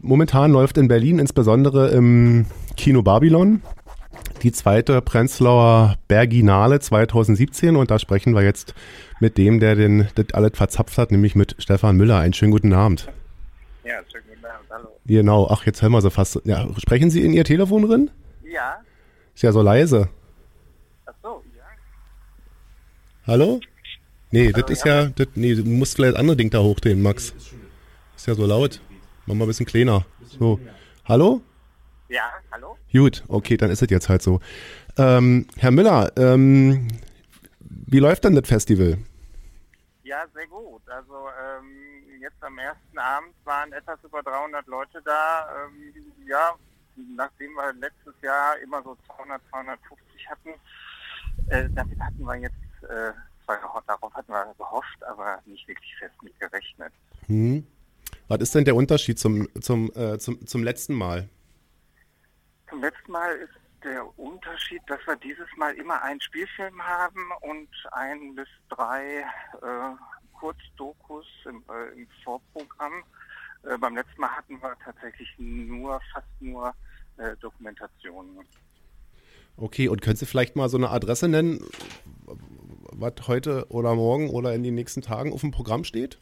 [0.00, 2.46] Momentan läuft in Berlin, insbesondere im
[2.78, 3.60] Kino Babylon,
[4.42, 8.74] die zweite Prenzlauer Berginale 2017 und da sprechen wir jetzt
[9.20, 12.20] mit dem, der den, das alles verzapft hat, nämlich mit Stefan Müller.
[12.20, 13.06] Einen schönen guten Abend.
[13.84, 15.00] Ja, schönen guten Abend, hallo.
[15.06, 16.40] Genau, ach, jetzt hören wir sie fast.
[16.44, 18.10] Ja, sprechen Sie in Ihr Telefon drin?
[18.44, 18.78] Ja,
[19.34, 20.08] Ist ja so leise.
[21.06, 21.64] ach so, ja.
[23.26, 23.60] Hallo?
[24.30, 27.34] Nee, das ist ja, das, nee, du musst vielleicht das andere Ding da hochdrehen, Max.
[28.16, 28.80] Ist ja so laut.
[29.26, 30.04] Mach mal ein bisschen kleiner.
[30.38, 30.58] So.
[31.04, 31.40] Hallo?
[32.08, 32.76] Ja, hallo?
[32.92, 34.40] Gut, okay, dann ist es jetzt halt so.
[34.98, 36.88] Ähm, Herr Müller, ähm,
[37.60, 38.98] wie läuft denn das Festival?
[40.04, 40.82] Ja, sehr gut.
[40.88, 41.95] Also ähm,
[42.26, 45.48] jetzt am ersten Abend waren etwas über 300 Leute da.
[45.64, 45.94] Ähm,
[46.26, 46.54] ja,
[47.16, 50.50] nachdem wir letztes Jahr immer so 200, 250 hatten,
[51.48, 53.12] äh, damit hatten wir jetzt, äh,
[53.44, 56.92] zwar darauf hatten wir gehofft, aber nicht wirklich fest mit gerechnet.
[57.26, 57.66] Hm?
[58.28, 61.28] Was ist denn der Unterschied zum, zum, äh, zum, zum letzten Mal?
[62.68, 67.68] Zum letzten Mal ist der Unterschied, dass wir dieses Mal immer einen Spielfilm haben und
[67.92, 69.20] ein bis drei
[69.62, 69.94] äh,
[70.38, 73.04] Kurzdokus im, äh, im Vorprogramm.
[73.62, 76.74] Äh, beim letzten Mal hatten wir tatsächlich nur, fast nur
[77.16, 78.38] äh, Dokumentationen.
[79.56, 81.64] Okay, und können Sie vielleicht mal so eine Adresse nennen,
[82.92, 86.18] was heute oder morgen oder in den nächsten Tagen auf dem Programm steht?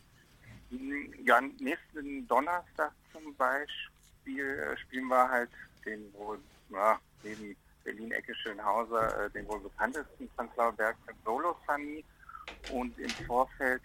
[0.71, 5.51] Hm, Ja, nächsten Donnerstag zum Beispiel äh, spielen wir halt
[5.85, 6.39] den wohl,
[6.71, 12.05] ja, neben Berlin-Ecke Schönhauser, äh, den wohl bekanntesten Prenzlauer Berg Solo Sunny
[12.73, 13.83] und im Vorfeld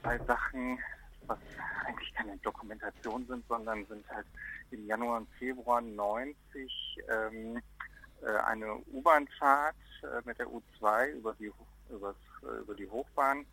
[0.00, 0.78] zwei Sachen,
[1.26, 1.38] was
[1.86, 4.26] eigentlich keine Dokumentation sind, sondern sind halt
[4.70, 6.36] im Januar und Februar 90
[7.08, 7.60] ähm,
[8.22, 11.50] äh, eine U-Bahn-Fahrt äh, mit der U2 über die,
[11.90, 13.46] übers, äh, über die Hochbahn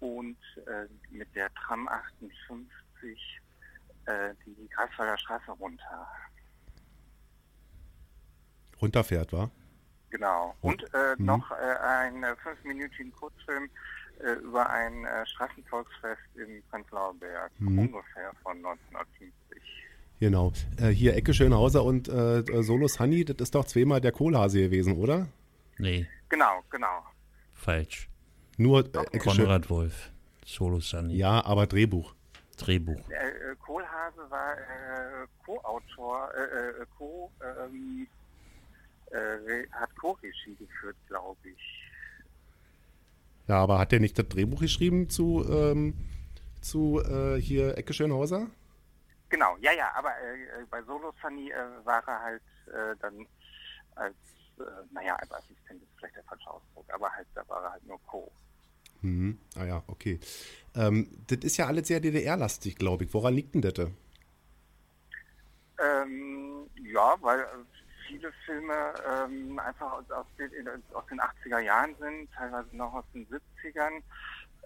[0.00, 3.40] und äh, mit der Tram 58
[4.06, 6.08] äh, die Greifswalder Straße runter.
[8.80, 9.50] Runterfährt, war?
[10.14, 10.54] Genau.
[10.60, 13.68] Und äh, noch äh, ein äh, fünfminütigen Kurzfilm
[14.20, 19.32] äh, über ein äh, Straßenvolksfest in Prenzlauer Berg, ungefähr von 1950.
[20.20, 20.52] Genau.
[20.80, 24.60] Äh, hier Ecke Schönhauser und äh, äh, Solo Sunny, das ist doch zweimal der Kohlhase
[24.60, 25.26] gewesen, oder?
[25.78, 27.04] Nee, Genau, genau.
[27.52, 28.08] falsch.
[28.56, 29.38] Nur äh, Ecke Schön.
[29.46, 30.12] Konrad Wolf,
[30.46, 32.14] Solo Sunny, Ja, aber Drehbuch.
[32.56, 33.00] Drehbuch.
[33.10, 38.06] Äh, Kohlhase war äh, Co-Autor, äh, äh, Co, ähm,
[39.14, 41.90] äh, hat Co-Regie geführt, glaube ich.
[43.46, 45.94] Ja, aber hat der nicht das Drehbuch geschrieben zu, ähm,
[46.60, 48.48] zu äh, hier Ecke Schönhauser?
[49.28, 53.26] Genau, ja, ja, aber äh, äh, bei Solo Sunny äh, war er halt äh, dann
[53.96, 54.16] als,
[54.92, 58.00] naja, als Assistent ist vielleicht der falsche Ausdruck, aber halt, da war er halt nur
[58.06, 58.30] Co.
[59.02, 59.38] Mhm.
[59.56, 60.18] Ah ja, okay.
[60.74, 63.14] Ähm, das ist ja alles sehr DDR-lastig, glaube ich.
[63.14, 63.90] Woran liegt denn das?
[65.78, 67.44] Ähm, ja, weil
[68.06, 68.74] viele Filme
[69.06, 74.02] ähm, einfach aus, aus, den, aus den 80er Jahren sind, teilweise noch aus den 70ern.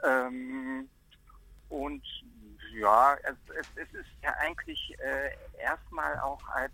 [0.04, 0.88] Ähm,
[1.68, 2.04] und
[2.74, 6.72] ja, es, es, es ist ja eigentlich äh, erstmal auch als,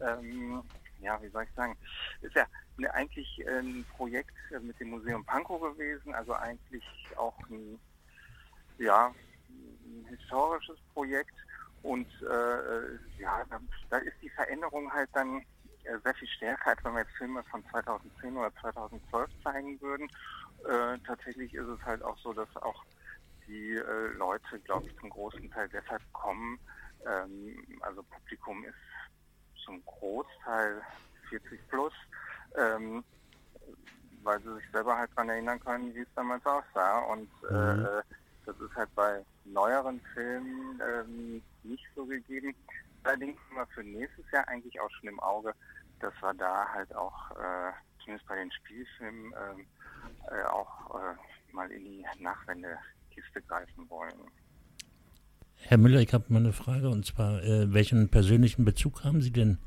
[0.00, 0.62] ähm,
[0.98, 1.76] ja, wie soll ich sagen,
[2.20, 6.84] ist ja ne, eigentlich ein Projekt äh, mit dem Museum Pankow gewesen, also eigentlich
[7.16, 7.80] auch ein,
[8.78, 9.14] ja,
[9.48, 11.34] ein historisches Projekt.
[11.82, 15.44] Und äh, ja, da, da ist die Veränderung halt dann
[15.88, 20.08] äh, sehr viel stärker, als wenn wir jetzt Filme von 2010 oder 2012 zeigen würden.
[20.64, 22.84] Äh, tatsächlich ist es halt auch so, dass auch
[23.46, 26.58] die äh, Leute, glaube ich, zum großen Teil deshalb kommen.
[27.06, 28.74] Ähm, also Publikum ist
[29.64, 30.82] zum Großteil
[31.30, 31.92] 40 plus,
[32.56, 33.04] ähm,
[34.22, 36.98] weil sie sich selber halt daran erinnern können, wie es damals aussah.
[37.00, 38.02] Und äh,
[38.46, 42.54] das ist halt bei neueren Filmen ähm, nicht so gegeben.
[43.04, 45.54] Allerdings haben für nächstes Jahr eigentlich auch schon im Auge,
[46.00, 49.66] dass wir da halt auch, äh, zumindest bei den Spielfilmen, ähm,
[50.30, 51.14] äh, auch äh,
[51.52, 54.30] mal in die Nachwendekiste greifen wollen.
[55.54, 59.32] Herr Müller, ich habe mal eine Frage und zwar, äh, welchen persönlichen Bezug haben Sie
[59.32, 59.58] denn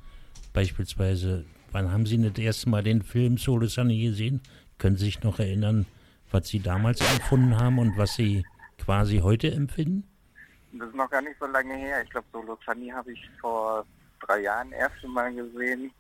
[0.53, 1.45] beispielsweise?
[1.71, 4.41] Wann haben Sie das erste Mal den Film Solo Sunny gesehen?
[4.77, 5.85] Können Sie sich noch erinnern,
[6.31, 8.45] was Sie damals empfunden haben und was Sie
[8.77, 10.10] quasi heute empfinden?
[10.73, 12.01] Das ist noch gar nicht so lange her.
[12.03, 13.85] Ich glaube, Solo Sunny habe ich vor
[14.21, 15.91] drei Jahren erst Mal gesehen.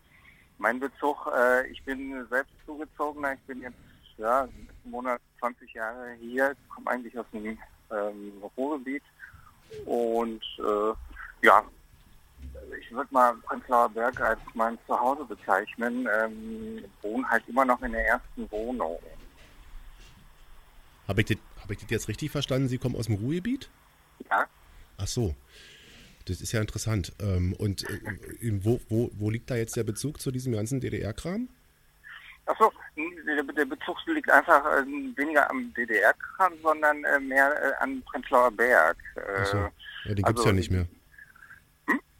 [0.57, 3.33] Mein Bezug, äh, ich bin selbst zugezogener.
[3.33, 3.75] Ich bin jetzt
[4.17, 4.47] ja,
[4.85, 7.57] im Monat 20 Jahre hier, komme eigentlich aus dem
[7.91, 9.03] ähm, Ruhrgebiet.
[9.85, 10.93] Und äh,
[11.45, 11.63] ja,
[12.79, 16.07] ich würde mal Prenzlauer Berg als mein Zuhause bezeichnen.
[16.17, 18.99] Ähm, wohne halt immer noch in der ersten Wohnung.
[21.07, 22.67] Habe ich, das- hab ich das jetzt richtig verstanden?
[22.69, 23.69] Sie kommen aus dem Ruhrgebiet?
[24.29, 24.45] Ja,
[25.01, 25.35] Ach so.
[26.25, 27.13] Das ist ja interessant.
[27.19, 27.99] Ähm, und äh,
[28.63, 31.49] wo, wo, wo liegt da jetzt der Bezug zu diesem ganzen DDR-Kram?
[32.45, 32.71] Achso,
[33.25, 34.85] der, der Bezug liegt einfach äh,
[35.15, 38.97] weniger am DDR-Kram, sondern äh, mehr an Prenzlauer Berg.
[39.15, 39.57] Äh, Ach so.
[39.57, 39.71] Ja,
[40.05, 40.87] den gibt's also- ja nicht mehr.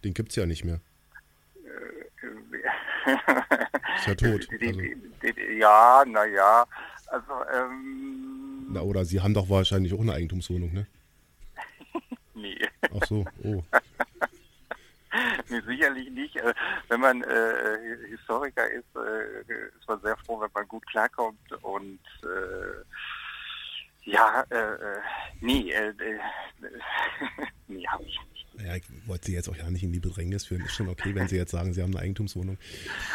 [0.04, 0.80] Den gibt's ja nicht mehr.
[3.98, 4.48] Ist ja tot.
[4.52, 4.82] Also,
[5.60, 6.66] ja, naja,
[7.08, 10.88] also, ähm, na, oder Sie haben doch wahrscheinlich auch eine Eigentumswohnung, ne?
[12.34, 13.64] nee, Ach so, oh.
[15.50, 16.36] nee, sicherlich nicht.
[16.38, 16.54] Äh,
[16.90, 19.42] wenn man äh, Historiker ist, äh,
[19.78, 22.84] ist man sehr froh, wenn man gut klarkommt und äh,
[24.04, 25.00] ja, äh, äh,
[25.42, 26.20] nee, äh, äh,
[27.68, 28.48] nee, habe ich nicht.
[28.66, 30.66] Ja, ich wollte Sie jetzt auch ja nicht in die Bedrängnis führen.
[30.66, 32.58] Ist schon okay, wenn Sie jetzt sagen, Sie haben eine Eigentumswohnung.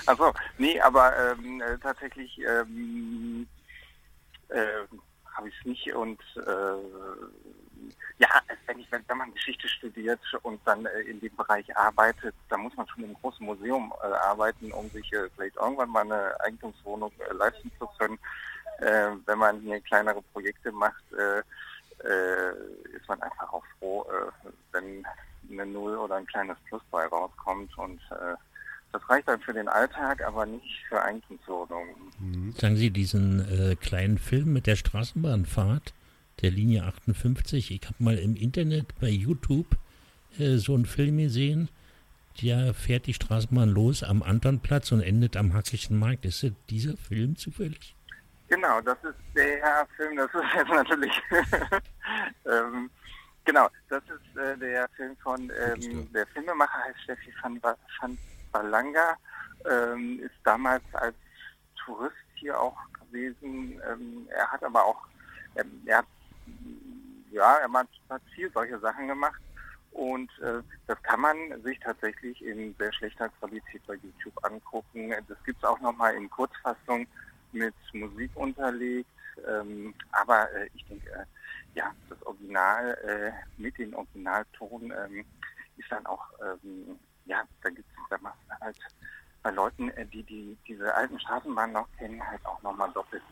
[0.06, 3.46] Also, nee, aber ähm, äh, tatsächlich ähm,
[4.48, 4.64] äh,
[5.34, 6.20] habe ich es nicht und
[8.18, 8.28] ja,
[8.66, 12.60] wenn, ich, wenn, wenn man Geschichte studiert und dann äh, in dem Bereich arbeitet, dann
[12.60, 16.40] muss man schon im großen Museum äh, arbeiten, um sich äh, vielleicht irgendwann mal eine
[16.40, 18.18] Eigentumswohnung äh, leisten zu können.
[18.78, 21.42] Äh, wenn man hier kleinere Projekte macht, äh,
[22.94, 24.06] ist man einfach auch froh,
[24.72, 25.02] wenn
[25.50, 27.98] eine Null oder ein kleines Plus bei rauskommt und
[28.92, 32.52] das reicht dann für den Alltag, aber nicht für Eigentumswohnungen.
[32.54, 35.94] Sagen Sie diesen kleinen Film mit der Straßenbahnfahrt
[36.42, 37.70] der Linie 58.
[37.70, 39.76] Ich habe mal im Internet bei YouTube
[40.38, 41.68] äh, so einen Film gesehen.
[42.42, 46.24] Da fährt die Straßenbahn los am Antonplatz und endet am Hackischen Markt.
[46.26, 47.96] Ist das dieser Film zufällig?
[48.48, 51.22] Genau, das ist der Film, das ist jetzt natürlich,
[52.44, 52.88] ähm,
[53.44, 57.60] genau, das ist äh, der Film von, ähm, der Filmemacher heißt Steffi van,
[58.00, 58.16] van
[58.52, 59.16] Balanga,
[59.68, 61.16] ähm, ist damals als
[61.84, 63.80] Tourist hier auch gewesen.
[63.90, 65.02] Ähm, er hat aber auch,
[65.56, 66.06] ähm, er hat,
[67.30, 69.40] ja, er hat, viel solche Sachen gemacht.
[69.92, 75.14] Und äh, das kann man sich tatsächlich in sehr schlechter Qualität bei YouTube angucken.
[75.26, 77.06] Das gibt es auch nochmal in Kurzfassung
[77.52, 79.08] mit Musik unterlegt.
[79.46, 81.24] Ähm, aber äh, ich denke, äh,
[81.74, 85.24] ja, das Original äh, mit dem Originalton ähm,
[85.76, 88.20] ist dann auch, ähm, ja, da gibt es
[88.60, 88.76] halt
[89.42, 93.22] bei Leuten, äh, die, die diese alten Straßenbahnen noch kennen, halt auch nochmal doppelt.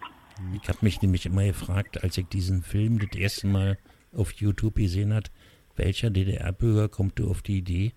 [0.60, 3.78] Ich habe mich nämlich immer gefragt, als ich diesen Film das erste Mal
[4.12, 5.30] auf YouTube gesehen hat,
[5.76, 7.92] welcher DDR-Bürger kommt auf die Idee,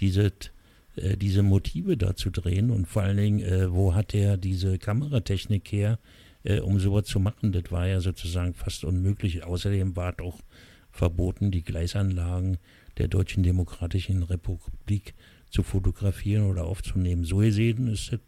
[0.00, 0.50] dieses
[0.98, 4.78] äh, diese Motive da zu drehen und vor allen Dingen, äh, wo hat er diese
[4.78, 5.98] Kameratechnik her,
[6.44, 7.52] äh, um sowas zu machen?
[7.52, 9.44] Das war ja sozusagen fast unmöglich.
[9.44, 10.40] Außerdem war auch
[10.90, 12.58] verboten, die Gleisanlagen
[12.96, 15.14] der Deutschen Demokratischen Republik
[15.50, 17.24] zu fotografieren oder aufzunehmen.
[17.24, 18.20] So gesehen ist es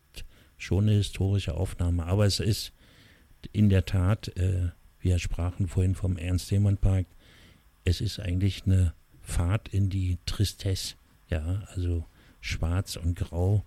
[0.56, 2.06] schon eine historische Aufnahme.
[2.06, 2.72] Aber es ist
[3.52, 7.06] in der Tat, äh, wir sprachen vorhin vom Ernst-Lehmann-Park,
[7.84, 10.96] es ist eigentlich eine Fahrt in die Tristesse.
[11.28, 12.04] Ja, also
[12.40, 13.64] schwarz und grau.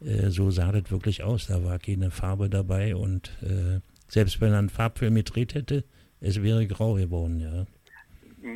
[0.00, 1.46] Äh, so sah das wirklich aus.
[1.46, 5.84] Da war keine Farbe dabei und äh, selbst wenn er einen Farbfilm gedreht hätte,
[6.20, 7.66] es wäre grau geworden, ja.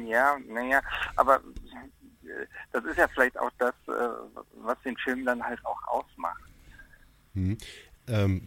[0.07, 0.81] Ja, naja,
[1.17, 3.93] aber äh, das ist ja vielleicht auch das, äh,
[4.63, 6.43] was den Film dann halt auch ausmacht.
[7.35, 7.59] Hm.
[8.09, 8.43] Ähm,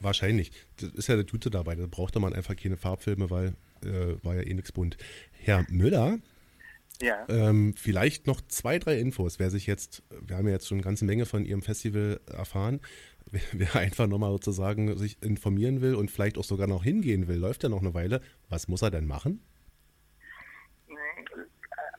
[0.00, 0.52] wahrscheinlich.
[0.76, 1.74] Das ist ja der Gute dabei.
[1.74, 4.96] Da brauchte man einfach keine Farbfilme, weil äh, war ja eh nichts bunt.
[5.32, 6.18] Herr Müller,
[7.00, 7.24] Ja.
[7.28, 9.38] ähm, vielleicht noch zwei, drei Infos.
[9.38, 12.80] Wer sich jetzt, wir haben ja jetzt schon eine ganze Menge von Ihrem Festival erfahren,
[13.30, 17.36] wer, wer einfach nochmal sozusagen sich informieren will und vielleicht auch sogar noch hingehen will,
[17.36, 18.20] läuft ja noch eine Weile.
[18.48, 19.42] Was muss er denn machen?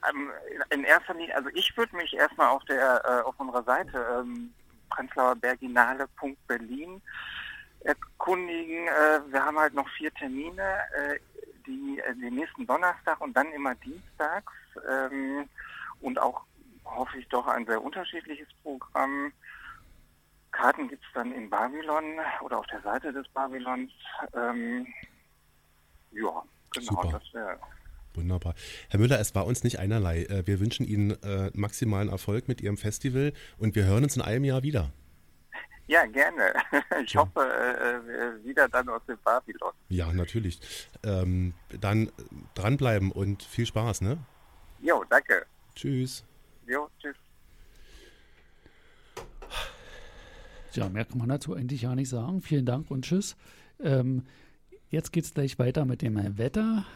[0.08, 0.30] Ähm,
[0.70, 4.50] in erster Linie, also ich würde mich erstmal auf der äh, auf unserer Seite ähm,
[4.88, 7.02] prenzlauerberginale.berlin
[7.84, 8.88] erkundigen.
[8.88, 11.18] Äh, wir haben halt noch vier Termine, äh,
[11.66, 14.52] die äh, den nächsten Donnerstag und dann immer dienstags
[14.88, 15.48] ähm,
[16.00, 16.42] und auch
[16.84, 19.32] hoffe ich doch ein sehr unterschiedliches Programm.
[20.52, 23.92] Karten gibt es dann in Babylon oder auf der Seite des Babylons.
[24.34, 24.86] Ähm,
[26.10, 27.08] ja, genau, Super.
[27.12, 27.58] das wäre
[28.14, 28.56] Wunderbar.
[28.88, 30.26] Herr Müller, es war uns nicht einerlei.
[30.44, 31.16] Wir wünschen Ihnen
[31.54, 34.90] maximalen Erfolg mit Ihrem Festival und wir hören uns in einem Jahr wieder.
[35.90, 36.54] Ja, gerne.
[37.04, 37.20] Ich Ja.
[37.22, 39.72] hoffe, äh, äh, wieder dann aus dem Babylon.
[39.88, 40.60] Ja, natürlich.
[41.02, 42.12] Ähm, dann
[42.54, 44.18] dranbleiben und viel Spaß, ne?
[44.80, 45.44] Jo, danke.
[45.74, 46.24] Tschüss.
[46.68, 47.16] Jo, tschüss.
[50.74, 52.40] Ja, mehr kann man dazu eigentlich gar nicht sagen.
[52.40, 53.34] Vielen Dank und tschüss.
[53.80, 54.22] Ähm,
[54.90, 56.86] jetzt geht es gleich weiter mit dem Wetter.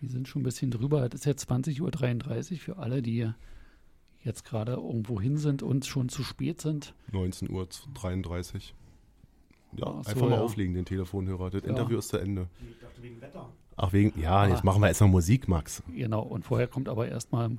[0.00, 1.06] Wir sind schon ein bisschen drüber.
[1.06, 3.30] Es ist jetzt 20.33 Uhr für alle, die
[4.24, 6.94] jetzt gerade irgendwo hin sind und schon zu spät sind.
[7.12, 8.60] 19.33 Uhr.
[9.76, 10.40] Ja, Ach so, einfach mal ja.
[10.40, 11.50] auflegen, den Telefonhörer.
[11.50, 11.68] Das Ja.
[11.68, 12.48] Interview ist zu Ende.
[12.70, 13.48] Ich dachte wegen Wetter.
[13.76, 14.48] Ach, wegen, ja, Ah.
[14.48, 15.82] jetzt machen wir erstmal Musik, Max.
[15.94, 17.50] Genau, und vorher kommt aber erstmal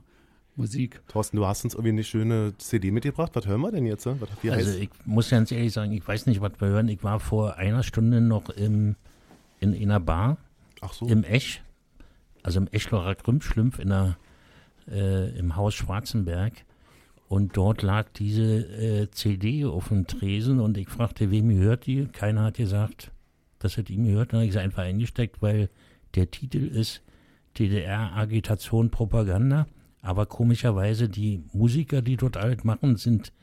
[0.56, 1.02] Musik.
[1.10, 3.32] Thorsten, du hast uns irgendwie eine schöne CD mitgebracht.
[3.34, 4.06] Was hören wir denn jetzt?
[4.06, 6.88] Was, wie Also heißt ich muss ganz ehrlich sagen, ich weiß nicht, was wir hören.
[6.88, 8.96] Ich war vor einer Stunde noch im,
[9.60, 10.38] in einer Bar
[10.80, 11.06] Ach so.
[11.08, 11.62] im Ech,
[12.44, 14.18] also im Eschlorer Krümpschlümpf in der,
[14.90, 16.54] äh, im Haus Schwarzenberg.
[17.28, 18.44] Und dort lag diese
[19.04, 22.06] äh, CD auf dem Tresen und ich fragte, wem gehört die?
[22.06, 23.12] Keiner hat gesagt,
[23.60, 24.32] dass es ihm gehört.
[24.32, 25.70] Dann habe ich sie einfach eingesteckt, weil
[26.14, 27.02] der Titel ist
[27.58, 29.68] DDR-Agitation Propaganda.
[30.02, 33.34] Aber komischerweise die Musiker, die dort alt machen, sind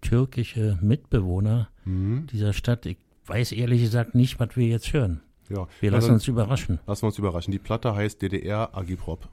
[0.00, 2.26] türkische Mitbewohner Mhm.
[2.32, 2.86] dieser Stadt.
[2.86, 2.96] Ich
[3.26, 5.20] weiß ehrlich gesagt nicht, was wir jetzt hören.
[5.48, 5.66] Ja.
[5.80, 6.78] Wir Na, lassen dann uns überraschen.
[6.86, 7.52] Lassen wir uns überraschen.
[7.52, 9.28] Die Platte heißt DDR Agiprop.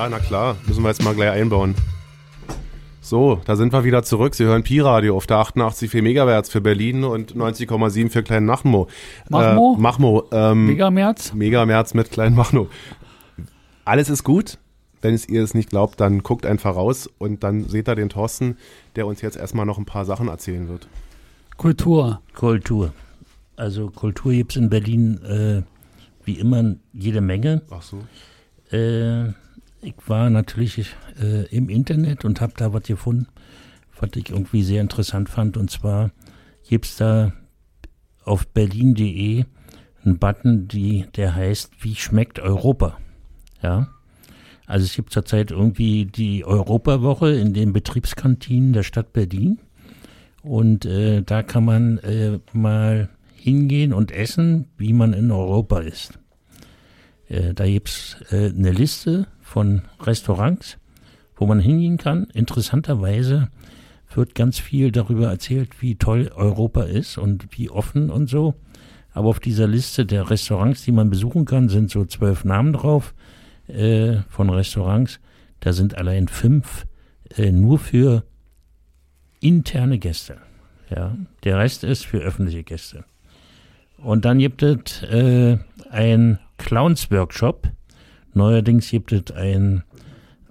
[0.00, 0.56] Ja, na klar.
[0.66, 1.74] Müssen wir jetzt mal gleich einbauen.
[3.02, 4.34] So, da sind wir wieder zurück.
[4.34, 8.88] Sie hören Pi-Radio auf der 88,4 Megahertz für Berlin und 90,7 für Klein Machmo.
[9.28, 9.74] Machmo?
[9.76, 10.24] Äh, Machmo.
[10.32, 11.34] Ähm, Megamerz?
[11.34, 12.68] Megamerz mit Klein Machno.
[13.84, 14.56] Alles ist gut.
[15.02, 18.08] Wenn es ihr es nicht glaubt, dann guckt einfach raus und dann seht ihr den
[18.08, 18.56] Thorsten,
[18.96, 20.88] der uns jetzt erstmal noch ein paar Sachen erzählen wird.
[21.58, 22.22] Kultur.
[22.34, 22.94] Kultur.
[23.56, 25.62] Also Kultur gibt es in Berlin äh,
[26.24, 27.60] wie immer jede Menge.
[27.68, 27.98] Ach so.
[28.74, 29.34] Äh,
[29.82, 33.26] ich war natürlich äh, im Internet und habe da was gefunden,
[33.98, 35.56] was ich irgendwie sehr interessant fand.
[35.56, 36.10] Und zwar
[36.68, 37.32] gibt es da
[38.24, 39.44] auf berlin.de
[40.04, 42.98] einen Button, die, der heißt, wie schmeckt Europa?
[43.62, 43.88] Ja.
[44.66, 49.58] Also es gibt zurzeit irgendwie die Europawoche in den Betriebskantinen der Stadt Berlin.
[50.42, 56.19] Und äh, da kann man äh, mal hingehen und essen, wie man in Europa ist.
[57.30, 60.78] Äh, da gibt's äh, eine Liste von Restaurants,
[61.36, 62.26] wo man hingehen kann.
[62.34, 63.48] Interessanterweise
[64.12, 68.54] wird ganz viel darüber erzählt, wie toll Europa ist und wie offen und so.
[69.12, 73.14] Aber auf dieser Liste der Restaurants, die man besuchen kann, sind so zwölf Namen drauf
[73.68, 75.20] äh, von Restaurants.
[75.60, 76.86] Da sind allein fünf
[77.36, 78.24] äh, nur für
[79.40, 80.38] interne Gäste.
[80.90, 83.04] Ja, der Rest ist für öffentliche Gäste.
[83.98, 85.58] Und dann gibt es äh,
[85.90, 87.68] ein Clowns-Workshop.
[88.34, 89.82] Neuerdings gibt es ein,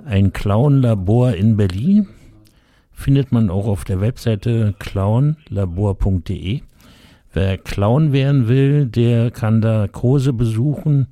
[0.05, 2.07] ein Clown-Labor in Berlin.
[2.91, 6.61] Findet man auch auf der Webseite clownlabor.de.
[7.31, 11.07] Wer Clown werden will, der kann da Kurse besuchen.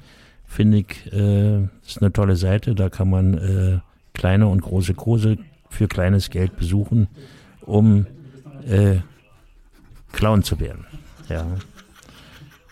[0.45, 2.73] Finde ich, äh, ist eine tolle Seite.
[2.73, 3.79] Da kann man äh,
[4.13, 5.37] kleine und große Kurse
[5.69, 7.07] für kleines Geld besuchen,
[7.61, 8.07] um
[8.67, 8.97] äh,
[10.11, 10.85] Clown zu werden.
[11.29, 11.45] Ja.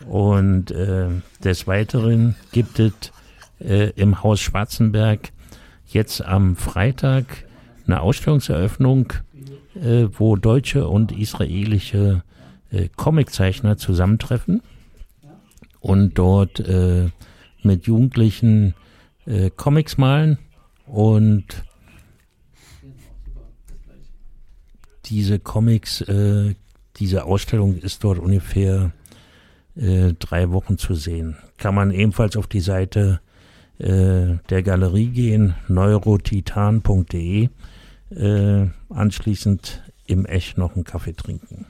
[0.07, 1.07] Und äh,
[1.43, 2.93] des Weiteren gibt es
[3.59, 5.31] äh, im Haus Schwarzenberg
[5.87, 7.45] jetzt am Freitag
[7.87, 9.13] eine Ausstellungseröffnung,
[9.75, 12.23] äh, wo deutsche und israelische
[12.71, 14.61] äh, Comiczeichner zusammentreffen
[15.79, 17.09] und dort äh,
[17.61, 18.73] mit Jugendlichen
[19.25, 20.37] äh, Comics malen
[20.85, 21.45] und
[25.05, 26.55] diese Comics, äh,
[26.97, 28.91] diese Ausstellung ist dort ungefähr
[29.75, 31.37] äh, drei Wochen zu sehen.
[31.57, 33.19] Kann man ebenfalls auf die Seite
[33.77, 37.49] äh, der Galerie gehen, neurotitan.de,
[38.11, 41.65] äh, anschließend im Ech noch einen Kaffee trinken.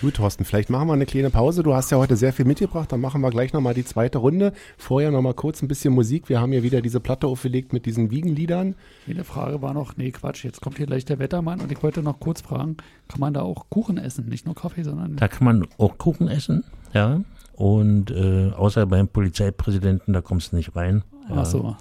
[0.00, 1.62] Gut, Thorsten, vielleicht machen wir eine kleine Pause.
[1.62, 2.92] Du hast ja heute sehr viel mitgebracht.
[2.92, 4.52] Dann machen wir gleich nochmal die zweite Runde.
[4.76, 6.28] Vorher nochmal kurz ein bisschen Musik.
[6.28, 8.74] Wir haben hier wieder diese Platte aufgelegt mit diesen Wiegenliedern.
[9.08, 12.02] Eine Frage war noch, nee, Quatsch, jetzt kommt hier gleich der Wettermann und ich wollte
[12.02, 12.76] noch kurz fragen,
[13.08, 14.28] kann man da auch Kuchen essen?
[14.28, 15.16] Nicht nur Kaffee, sondern.
[15.16, 17.20] Da kann man auch Kuchen essen, ja.
[17.56, 21.04] Und äh, außer beim Polizeipräsidenten, da kommst du nicht rein.
[21.28, 21.36] Ja.
[21.38, 21.76] Ach so.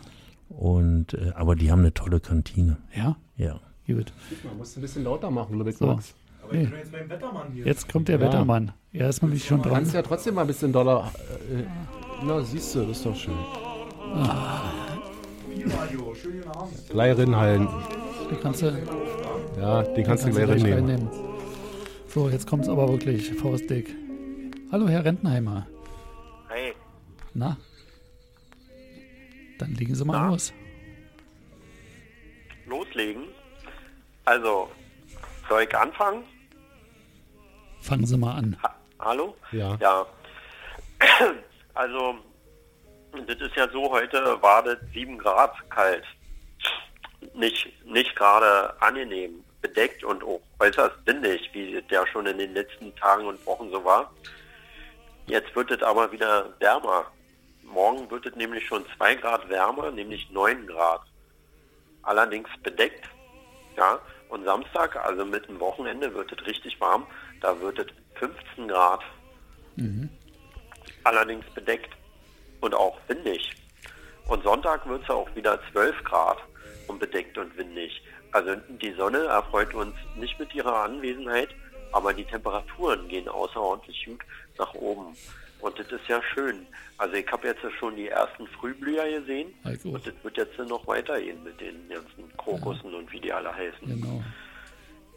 [0.50, 2.78] Und, äh, aber die haben eine tolle Kantine.
[2.96, 3.60] Ja, Ja.
[3.88, 4.14] gut.
[4.44, 5.88] Man muss ein bisschen lauter machen, Ludwig So.
[5.88, 6.14] Max.
[6.52, 6.68] Nee.
[6.78, 7.66] jetzt beim Wettermann hier.
[7.66, 8.72] Jetzt kommt der Wettermann.
[8.92, 9.80] Er ist nämlich schon Du dran.
[9.80, 11.12] kannst ja trotzdem mal ein bisschen doller.
[11.52, 11.64] Äh,
[12.26, 13.34] na, siehst du, das ist doch schön.
[16.54, 16.90] Abend.
[16.90, 17.68] Gleich rinhallen.
[18.30, 18.66] Den kannst du,
[19.60, 21.08] Ja, den kannst du kannst du gleich reinnehmen.
[22.08, 23.96] So, jetzt kommt's aber wirklich faustdick.
[24.74, 25.68] Hallo, Herr Rentenheimer.
[26.50, 26.74] Hey,
[27.36, 27.56] Na?
[29.60, 30.30] Dann legen Sie mal Na?
[30.30, 30.52] los.
[32.66, 33.28] loslegen.
[34.26, 34.72] Also,
[35.48, 36.24] soll ich anfangen?
[37.82, 38.58] Fangen Sie mal an.
[38.64, 39.36] Ha Hallo?
[39.52, 39.78] Ja.
[39.80, 40.06] Ja.
[41.76, 42.16] Also,
[43.28, 46.04] das ist ja so, heute war das 7 Grad kalt.
[47.36, 52.54] Nicht, nicht gerade angenehm, bedeckt und auch äußerst windig, wie es ja schon in den
[52.56, 54.12] letzten Tagen und Wochen so war.
[55.26, 57.06] Jetzt wird es aber wieder wärmer.
[57.64, 61.02] Morgen wird es nämlich schon 2 Grad wärmer, nämlich 9 Grad.
[62.04, 63.06] Allerdings bedeckt.
[63.78, 64.00] Ja,
[64.30, 67.08] und Samstag, also mit dem Wochenende, wird es richtig warm.
[67.42, 69.02] Da wird es 15 Grad.
[71.04, 71.92] Allerdings bedeckt
[72.62, 73.56] und auch windig.
[74.28, 76.38] Und Sonntag wird es auch wieder 12 Grad
[76.88, 78.02] und bedeckt und windig.
[78.32, 81.50] Also die Sonne erfreut uns nicht mit ihrer Anwesenheit,
[81.94, 84.20] aber die Temperaturen gehen außerordentlich gut
[84.58, 85.16] nach oben.
[85.62, 86.66] Und das ist ja schön.
[86.98, 89.86] Also ich habe jetzt schon die ersten Frühblüher gesehen Ja, auch.
[89.86, 93.88] und das wird jetzt noch weitergehen mit den ganzen Krokussen und wie die alle heißen.
[93.88, 94.22] Genau.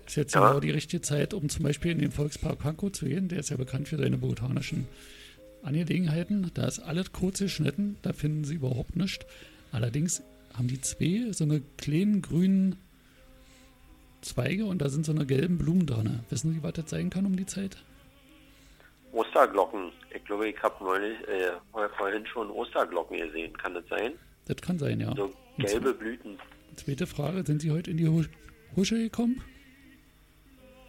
[0.06, 0.46] Ist jetzt Ja.
[0.46, 3.26] genau die richtige Zeit, um zum Beispiel in den Volkspark Pankow zu gehen.
[3.28, 4.86] Der ist ja bekannt für seine botanischen
[5.64, 6.50] Angelegenheiten.
[6.54, 9.26] Da ist alles kurz geschnitten, da finden Sie überhaupt nichts.
[9.72, 10.22] Allerdings
[10.56, 12.76] haben die zwei so eine kleinen grünen
[14.22, 16.24] Zweige und da sind so eine gelben Blumen dran.
[16.30, 17.76] Wissen Sie, was das sein kann um die Zeit?
[19.12, 19.92] Osterglocken.
[20.14, 21.52] Ich glaube, ich habe neulich äh,
[21.96, 23.56] vorhin schon Osterglocken gesehen.
[23.56, 24.12] Kann das sein?
[24.46, 25.14] Das kann sein, ja.
[25.16, 26.38] So gelbe Blüten.
[26.76, 28.24] Zweite Frage, sind Sie heute in die Hu-
[28.74, 29.42] Husche gekommen?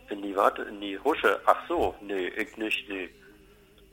[0.10, 1.40] In die Warte, in die Husche.
[1.46, 3.10] Ach so, nee, ich nicht, nee.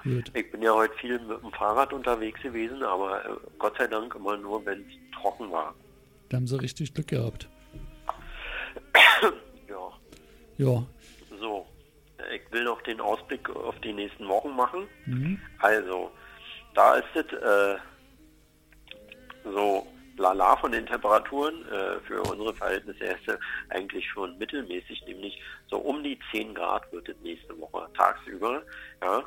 [0.03, 0.31] Gut.
[0.35, 3.29] Ich bin ja heute viel mit dem Fahrrad unterwegs gewesen, aber äh,
[3.59, 5.75] Gott sei Dank immer nur, wenn es trocken war.
[6.29, 7.49] Da haben Sie richtig Glück gehabt.
[9.69, 9.93] Ja,
[10.57, 10.83] Ja.
[11.41, 11.67] so.
[12.35, 14.87] Ich will noch den Ausblick auf die nächsten Wochen machen.
[15.07, 15.41] Mhm.
[15.59, 16.11] Also,
[16.75, 17.77] da ist es äh,
[19.45, 19.87] so
[20.17, 23.39] lala von den Temperaturen äh, für unsere Verhältnisse erste
[23.71, 28.63] eigentlich schon mittelmäßig, nämlich so um die 10 Grad wird es nächste Woche tagsüber.
[29.03, 29.19] Ja.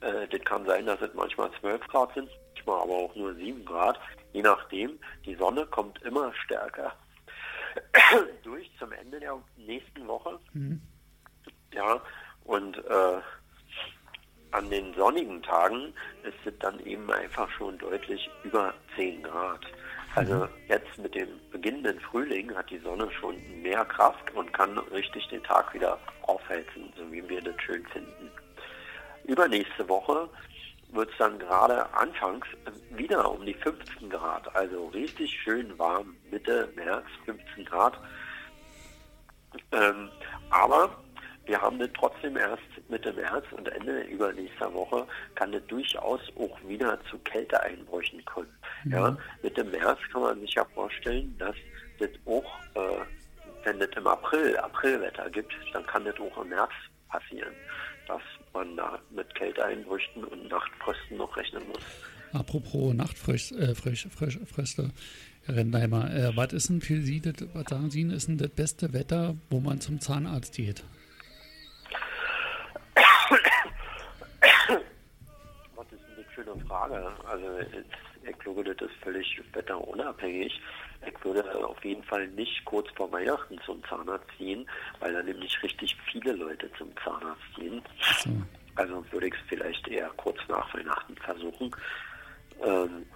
[0.00, 3.64] Äh, das kann sein, dass es manchmal 12 Grad sind, manchmal aber auch nur 7
[3.64, 4.00] Grad,
[4.32, 4.98] je nachdem.
[5.26, 6.92] Die Sonne kommt immer stärker
[8.42, 10.38] durch zum Ende der nächsten Woche.
[11.72, 12.00] Ja,
[12.44, 13.20] und äh,
[14.52, 15.94] an den sonnigen Tagen
[16.24, 19.60] ist es dann eben einfach schon deutlich über 10 Grad.
[20.16, 25.28] Also jetzt mit dem beginnenden Frühling hat die Sonne schon mehr Kraft und kann richtig
[25.28, 28.30] den Tag wieder aufheizen, so wie wir das schön finden.
[29.24, 30.28] Übernächste Woche
[30.92, 32.46] wird es dann gerade anfangs
[32.90, 37.98] wieder um die 15 Grad, also richtig schön warm, Mitte März 15 Grad.
[39.72, 40.08] Ähm,
[40.50, 40.90] aber
[41.46, 46.56] wir haben das trotzdem erst Mitte März und Ende übernächster Woche kann es durchaus auch
[46.66, 48.56] wieder zu Kälteeinbrüchen kommen.
[48.84, 51.56] Ja, Mitte März kann man sich ja vorstellen, dass
[51.98, 53.04] das auch, äh,
[53.64, 56.72] wenn es im April Aprilwetter gibt, dann kann das auch im März
[57.08, 57.52] passieren,
[58.10, 61.78] dass man da mit Kälteeinbrüchen und Nachtfrösten noch rechnen muss.
[62.32, 64.90] Apropos Nachtfröste, äh, Frösch, Frösch, Fröste,
[65.46, 68.50] Herr Rendheimer, äh, was ist denn für Sie, das, was sagen Sie, ist denn das
[68.50, 70.82] beste Wetter, wo man zum Zahnarzt geht?
[75.74, 77.12] Was ist denn das für eine Frage?
[77.24, 77.46] Also
[78.22, 80.60] ich, glaube, das ist völlig wetterunabhängig.
[81.06, 84.68] Ich würde auf jeden Fall nicht kurz vor Weihnachten zum Zahnarzt gehen,
[85.00, 87.82] weil da nämlich richtig viele Leute zum Zahnarzt gehen.
[88.18, 88.30] So.
[88.76, 91.70] Also würde ich es vielleicht eher kurz nach Weihnachten versuchen.
[92.62, 93.06] Ähm,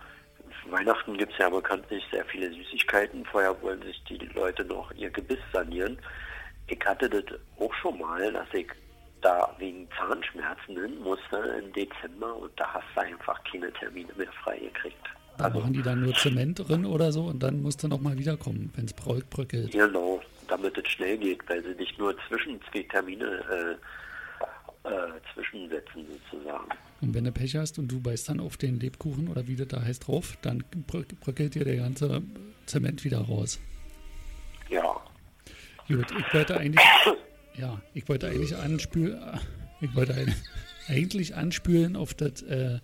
[0.71, 3.25] Weihnachten gibt es ja bekanntlich sehr viele Süßigkeiten.
[3.27, 5.99] Vorher wollen sich die Leute noch ihr Gebiss sanieren.
[6.67, 7.25] Ich hatte das
[7.59, 8.69] auch schon mal, dass ich
[9.25, 14.31] da wegen Zahnschmerzen hin musste im Dezember und da hast du einfach keine Termine mehr
[14.45, 14.97] freigekriegt.
[15.39, 18.16] Da Also machen die dann nur Zement drin oder so und dann musst du nochmal
[18.18, 19.72] wiederkommen, wenn es bröckelt.
[19.72, 23.79] genau, damit es schnell geht, weil sie dich nur zwischen zwei Termine
[24.85, 26.68] äh, äh, zwischensetzen sozusagen.
[27.01, 29.68] Und wenn du Pech hast und du beißt dann auf den Lebkuchen oder wie das
[29.68, 32.22] da heißt drauf, dann bröck- bröckelt dir der ganze
[32.66, 33.59] Zement wieder raus.
[34.68, 35.01] Ja,
[35.89, 36.81] Gut, ich wollte eigentlich,
[37.57, 39.21] ja, ich wollte eigentlich anspülen,
[39.81, 40.15] ich wollte
[40.89, 42.79] eigentlich anspülen auf das, äh,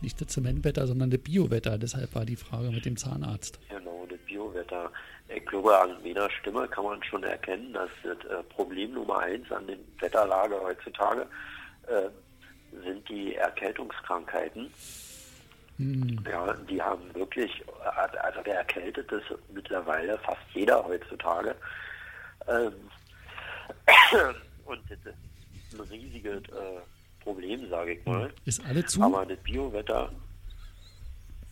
[0.00, 1.78] nicht das Zementwetter, sondern das Biowetter.
[1.78, 3.58] Deshalb war die Frage mit dem Zahnarzt.
[3.68, 4.90] Genau, das Biowetter.
[5.28, 9.50] Ich glaube, an meiner Stimme kann man schon erkennen, dass das äh, Problem Nummer eins
[9.52, 11.26] an der Wetterlage heutzutage
[11.86, 12.08] äh,
[12.84, 14.70] sind die Erkältungskrankheiten.
[16.30, 17.50] Ja, die haben wirklich,
[17.84, 21.54] äh, also der erkältet ist mittlerweile fast jeder heutzutage.
[22.48, 22.72] Ähm,
[24.64, 26.80] und das ist ein riesiges äh,
[27.20, 28.32] Problem, sage ich mal.
[28.44, 29.02] Ist alle zu?
[29.02, 30.10] Aber das Biowetter,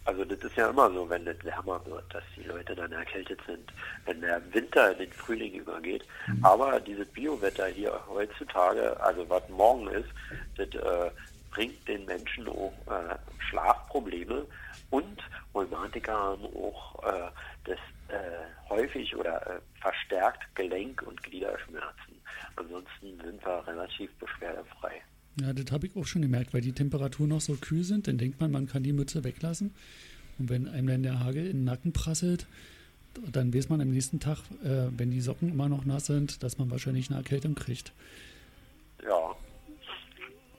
[0.05, 3.41] also das ist ja immer so, wenn es wärmer wird, dass die Leute dann erkältet
[3.47, 3.70] sind,
[4.07, 6.05] wenn der Winter in den Frühling übergeht.
[6.43, 10.09] Aber dieses Biowetter hier heutzutage, also was morgen ist,
[10.57, 11.11] das äh,
[11.51, 13.16] bringt den Menschen auch äh,
[13.51, 14.47] Schlafprobleme
[14.91, 15.20] und
[15.55, 17.30] Rheumatiker haben auch äh,
[17.64, 17.78] das
[18.09, 22.07] äh, häufig oder äh, verstärkt Gelenk- und Gliederschmerzen.
[22.57, 25.03] Ansonsten sind wir relativ beschwerdefrei.
[25.41, 28.18] Ja, das habe ich auch schon gemerkt, weil die Temperaturen noch so kühl sind, dann
[28.18, 29.74] denkt man, man kann die Mütze weglassen.
[30.39, 32.47] Und wenn einem dann der Hagel in den Nacken prasselt,
[33.33, 36.59] dann weiß man am nächsten Tag, äh, wenn die Socken immer noch nass sind, dass
[36.59, 37.93] man wahrscheinlich eine Erkältung kriegt.
[39.03, 39.37] Ja,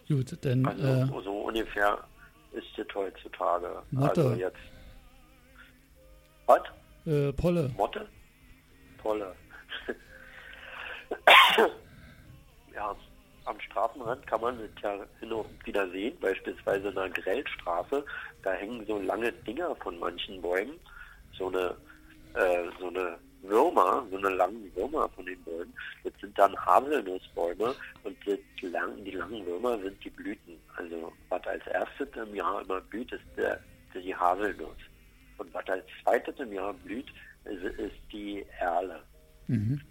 [0.09, 2.03] Gut, dann Also äh, so ungefähr
[2.51, 3.83] ist es heutzutage.
[3.91, 4.23] Motte.
[4.23, 4.57] Also jetzt.
[6.47, 6.61] Was?
[7.05, 7.69] äh, Polle.
[7.77, 8.07] Motte?
[9.03, 9.35] Tolle.
[12.73, 12.95] ja,
[13.45, 18.05] am Straßenrand kann man es ja hin und wieder sehen, beispielsweise in einer Grellstraße.
[18.43, 20.79] Da hängen so lange Dinger von manchen Bäumen,
[21.37, 21.75] so eine,
[22.35, 25.73] äh, so eine Würmer, so eine langen Würmer von den Bäumen.
[26.03, 30.57] Das sind dann Haselnussbäume und die langen, die langen Würmer sind die Blüten.
[30.75, 33.59] Also was als erstes im Jahr immer blüht, ist der,
[33.93, 34.77] die Haselnuss.
[35.37, 37.07] Und was als zweites im Jahr blüht,
[37.45, 39.01] ist, ist die Erle.
[39.47, 39.81] Mhm.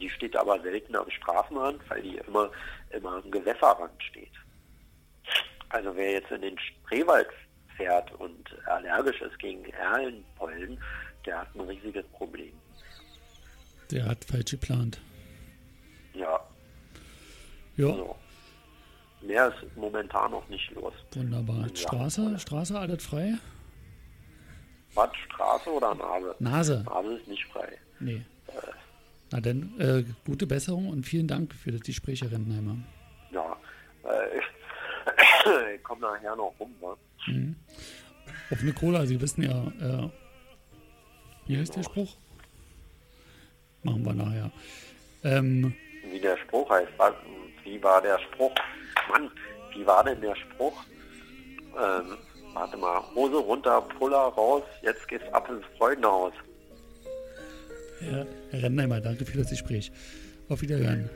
[0.00, 2.50] Die steht aber selten am Straßenrand, weil die immer,
[2.90, 4.32] immer am Gewässerrand steht.
[5.70, 7.28] Also wer jetzt in den Spreewald
[7.76, 10.78] fährt und allergisch ist gegen Erlenpollen,
[11.24, 12.52] der hat ein riesiges Problem.
[13.90, 15.00] Der hat falsch geplant.
[16.14, 16.40] Ja,
[17.76, 18.16] Ja, so.
[19.22, 20.92] Mehr ist momentan noch nicht los.
[21.14, 21.66] wunderbar.
[21.68, 21.76] Ja.
[21.76, 23.34] Straße, Straße, alles frei?
[24.94, 26.34] Was, Straße oder Nase?
[26.38, 26.84] Nase.
[26.86, 27.76] Nase ist nicht frei.
[28.00, 28.22] Nee.
[29.30, 32.76] Na dann, äh, gute Besserung und vielen Dank für das Gespräch, Herr Rentenheimer.
[33.32, 33.56] Ja,
[34.04, 34.38] äh,
[35.74, 36.74] ich komme nachher noch rum.
[36.80, 37.54] Ne?
[38.50, 40.08] Auf eine Cola, Sie wissen ja, äh,
[41.46, 42.16] wie heißt der Spruch?
[43.82, 44.50] Machen wir nachher.
[45.24, 45.74] Ähm,
[46.10, 46.92] Wie der Spruch heißt.
[46.96, 47.12] Was,
[47.64, 48.54] wie war der Spruch?
[49.08, 49.30] Mann,
[49.74, 50.84] wie war denn der Spruch?
[51.78, 52.16] Ähm,
[52.52, 56.32] warte mal, Hose runter, Puller raus, jetzt geht's ab ins Freundehaus.
[58.00, 59.90] Herr, Rentenheimer, danke für das Gespräch.
[60.48, 61.10] Auf Wiederhören.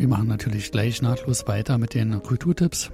[0.00, 2.90] Wir machen natürlich gleich nahtlos weiter mit den Kulturtipps.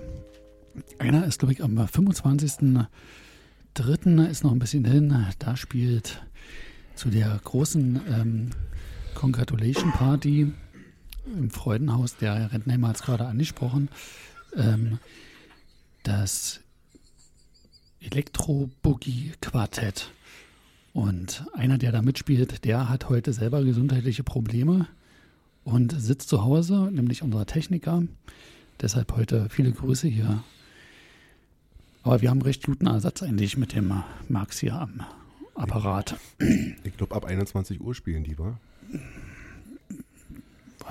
[0.98, 4.26] Einer ist, glaube ich, am 25.03.
[4.28, 5.26] ist noch ein bisschen hin.
[5.38, 6.20] Da spielt
[6.96, 8.50] zu der großen ähm,
[9.14, 10.52] Congratulation Party
[11.26, 13.88] im Freudenhaus, der Herr Rentenheimer hat es gerade angesprochen,
[14.56, 14.98] ähm,
[16.02, 16.58] das
[18.00, 20.10] Elektro-Boogie-Quartett.
[20.92, 24.88] Und einer, der da mitspielt, der hat heute selber gesundheitliche Probleme
[25.68, 28.02] und sitzt zu Hause, nämlich unser Techniker.
[28.80, 30.42] Deshalb heute viele Grüße hier.
[32.02, 33.92] Aber wir haben recht guten Ersatz eigentlich mit dem
[34.28, 35.02] Max hier am
[35.54, 36.16] Apparat.
[36.84, 38.58] Ich glaube, ab 21 Uhr spielen die, wa?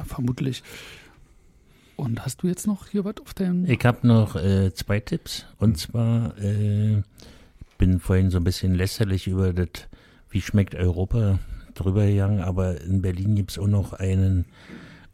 [0.06, 0.62] Vermutlich.
[1.96, 3.66] Und hast du jetzt noch hier was auf deinem.
[3.66, 5.46] Ich habe noch äh, zwei Tipps.
[5.58, 7.02] Und zwar äh,
[7.80, 9.88] bin vorhin so ein bisschen lästerlich über das,
[10.30, 11.40] wie schmeckt Europa
[11.80, 14.46] drüber gegangen, aber in Berlin gibt es auch noch einen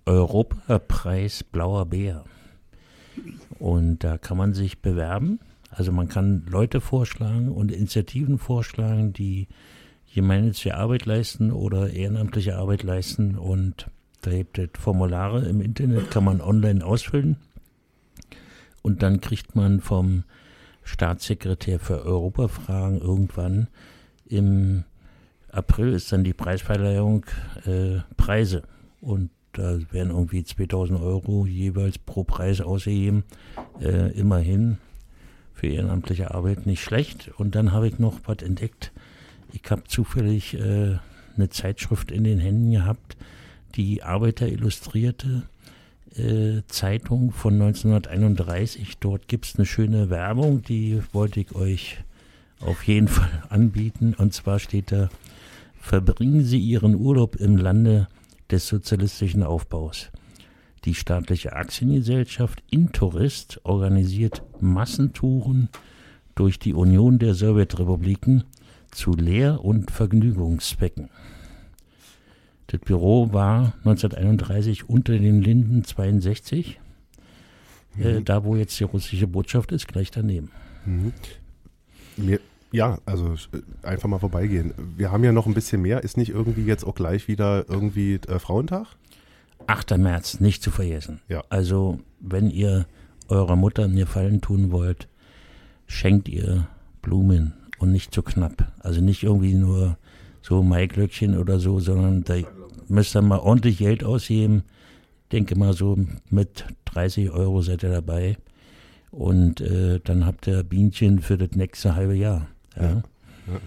[0.05, 2.25] Europapreis Blauer Bär.
[3.59, 5.39] Und da kann man sich bewerben.
[5.69, 9.47] Also man kann Leute vorschlagen und Initiativen vorschlagen, die
[10.13, 13.37] gemeinnützige Arbeit leisten oder ehrenamtliche Arbeit leisten.
[13.37, 13.89] Und
[14.21, 17.37] da gibt es Formulare im Internet, kann man online ausfüllen.
[18.81, 20.23] Und dann kriegt man vom
[20.83, 23.67] Staatssekretär für Europafragen irgendwann
[24.25, 24.83] im
[25.53, 27.25] April ist dann die Preisverleihung
[27.65, 28.63] äh, Preise.
[29.01, 33.23] Und da werden irgendwie 2000 Euro jeweils pro Preis ausgegeben.
[33.79, 34.77] Äh, immerhin
[35.53, 37.31] für ehrenamtliche Arbeit nicht schlecht.
[37.37, 38.91] Und dann habe ich noch was entdeckt.
[39.51, 40.97] Ich habe zufällig äh,
[41.37, 43.15] eine Zeitschrift in den Händen gehabt,
[43.75, 45.43] die Arbeiter illustrierte
[46.15, 48.97] äh, Zeitung von 1931.
[48.99, 51.97] Dort gibt es eine schöne Werbung, die wollte ich euch
[52.59, 54.15] auf jeden Fall anbieten.
[54.17, 55.09] Und zwar steht da,
[55.83, 58.07] verbringen Sie Ihren Urlaub im Lande
[58.49, 60.11] des sozialistischen Aufbaus.
[60.85, 65.67] Die staatliche Aktiengesellschaft Intourist organisiert Massentouren
[66.35, 68.45] durch die Union der Sowjetrepubliken
[68.91, 71.09] zu Lehr- und Vergnügungszwecken.
[72.67, 76.79] Das Büro war 1931 unter den Linden 62,
[77.99, 80.49] äh, da wo jetzt die russische Botschaft ist, gleich daneben.
[82.15, 82.39] Mir,
[82.73, 84.73] ja, also äh, einfach mal vorbeigehen.
[84.97, 86.03] Wir haben ja noch ein bisschen mehr.
[86.03, 88.87] Ist nicht irgendwie jetzt auch gleich wieder irgendwie äh, Frauentag?
[89.67, 89.97] 8.
[89.97, 91.21] März, nicht zu vergessen.
[91.29, 91.43] Ja.
[91.49, 92.87] Also, wenn ihr
[93.29, 95.07] eurer Mutter einen Gefallen tun wollt,
[95.85, 96.67] schenkt ihr
[97.03, 98.71] Blumen und nicht zu knapp.
[98.79, 99.97] Also nicht irgendwie nur
[100.41, 102.35] so Maiglöckchen oder so, sondern da
[102.87, 104.63] müsst ihr mal ordentlich Geld ausgeben.
[105.31, 105.97] Denke mal so
[106.31, 108.37] mit 30 Euro seid ihr dabei.
[109.11, 112.47] Und äh, dann habt ihr Bienchen für das nächste halbe Jahr.
[112.79, 113.03] Ja.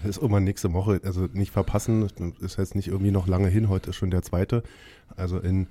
[0.03, 2.07] Das ist immer nächste Woche, also nicht verpassen,
[2.39, 4.63] ist jetzt nicht irgendwie noch lange hin, heute ist schon der zweite.
[5.15, 5.67] Also in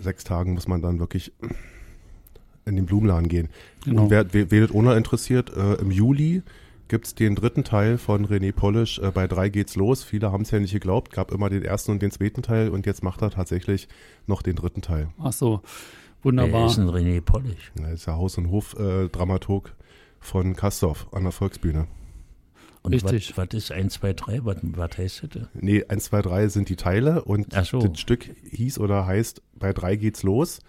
[0.00, 1.32] sechs Tagen muss man dann wirklich
[2.66, 3.48] in den Blumenladen gehen.
[3.84, 4.04] Genau.
[4.04, 6.42] Und wer, wer, wer das ohne interessiert, äh, im Juli
[6.88, 8.98] gibt es den dritten Teil von René Polish.
[8.98, 10.04] Äh, bei drei geht's los.
[10.04, 11.12] Viele haben es ja nicht geglaubt.
[11.12, 13.88] Gab immer den ersten und den zweiten Teil und jetzt macht er tatsächlich
[14.26, 15.08] noch den dritten Teil.
[15.18, 15.62] Ach so,
[16.22, 16.66] Wer wunderbar.
[16.66, 17.72] ist ein René Polish?
[17.80, 19.74] Er ist ja Haus- und Hof-Dramaturg
[20.20, 21.86] von Kastorf an der Volksbühne.
[22.86, 23.36] Und Richtig.
[23.36, 24.40] Was ist 1, 2, 3?
[24.44, 25.48] Was, heißt das?
[25.54, 27.80] Nee, 1, 2, 3 sind die Teile und so.
[27.80, 30.60] das Stück hieß oder heißt, bei drei geht's los.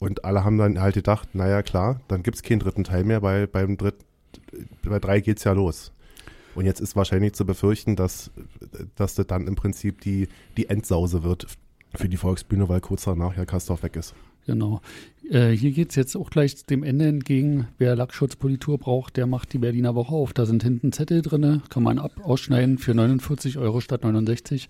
[0.00, 3.46] Und alle haben dann halt gedacht, naja klar, dann gibt's keinen dritten Teil mehr, weil
[3.46, 4.04] beim dritten,
[4.82, 5.92] bei drei geht's ja los.
[6.56, 8.32] Und jetzt ist wahrscheinlich zu befürchten, dass,
[8.96, 10.26] dass das dann im Prinzip die,
[10.56, 11.46] die Endsause wird
[11.94, 14.16] für die Volksbühne, weil kurz danach ja Kastorf weg ist.
[14.46, 14.80] Genau.
[15.30, 17.68] Äh, hier geht es jetzt auch gleich dem Ende entgegen.
[17.78, 20.32] Wer Lackschutzpolitur braucht, der macht die Berliner Woche auf.
[20.32, 24.68] Da sind hinten Zettel drin, kann man ab ausschneiden für 49 Euro statt 69.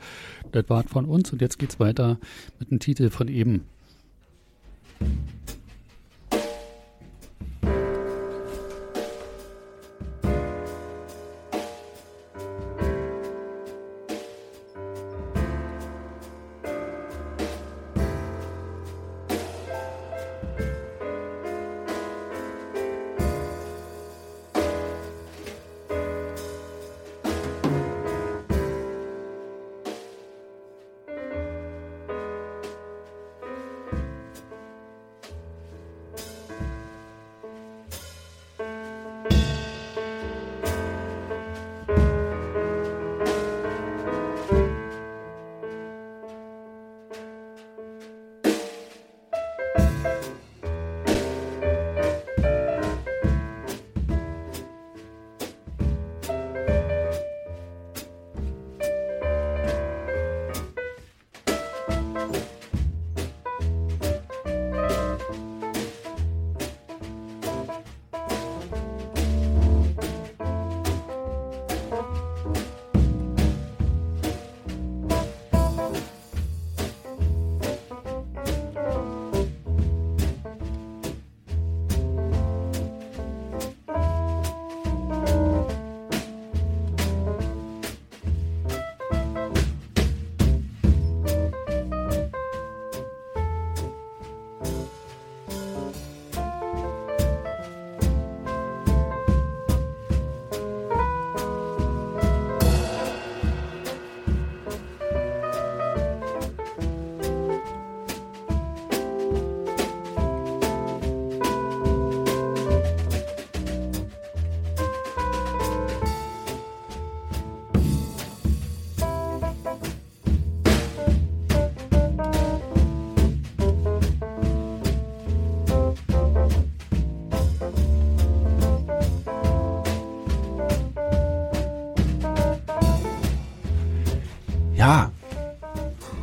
[0.53, 2.19] Das war von uns und jetzt geht's weiter
[2.59, 3.65] mit dem Titel von eben.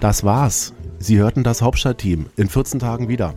[0.10, 0.74] Das war's.
[0.98, 3.36] Sie hörten das Hauptstadtteam in 14 Tagen wieder.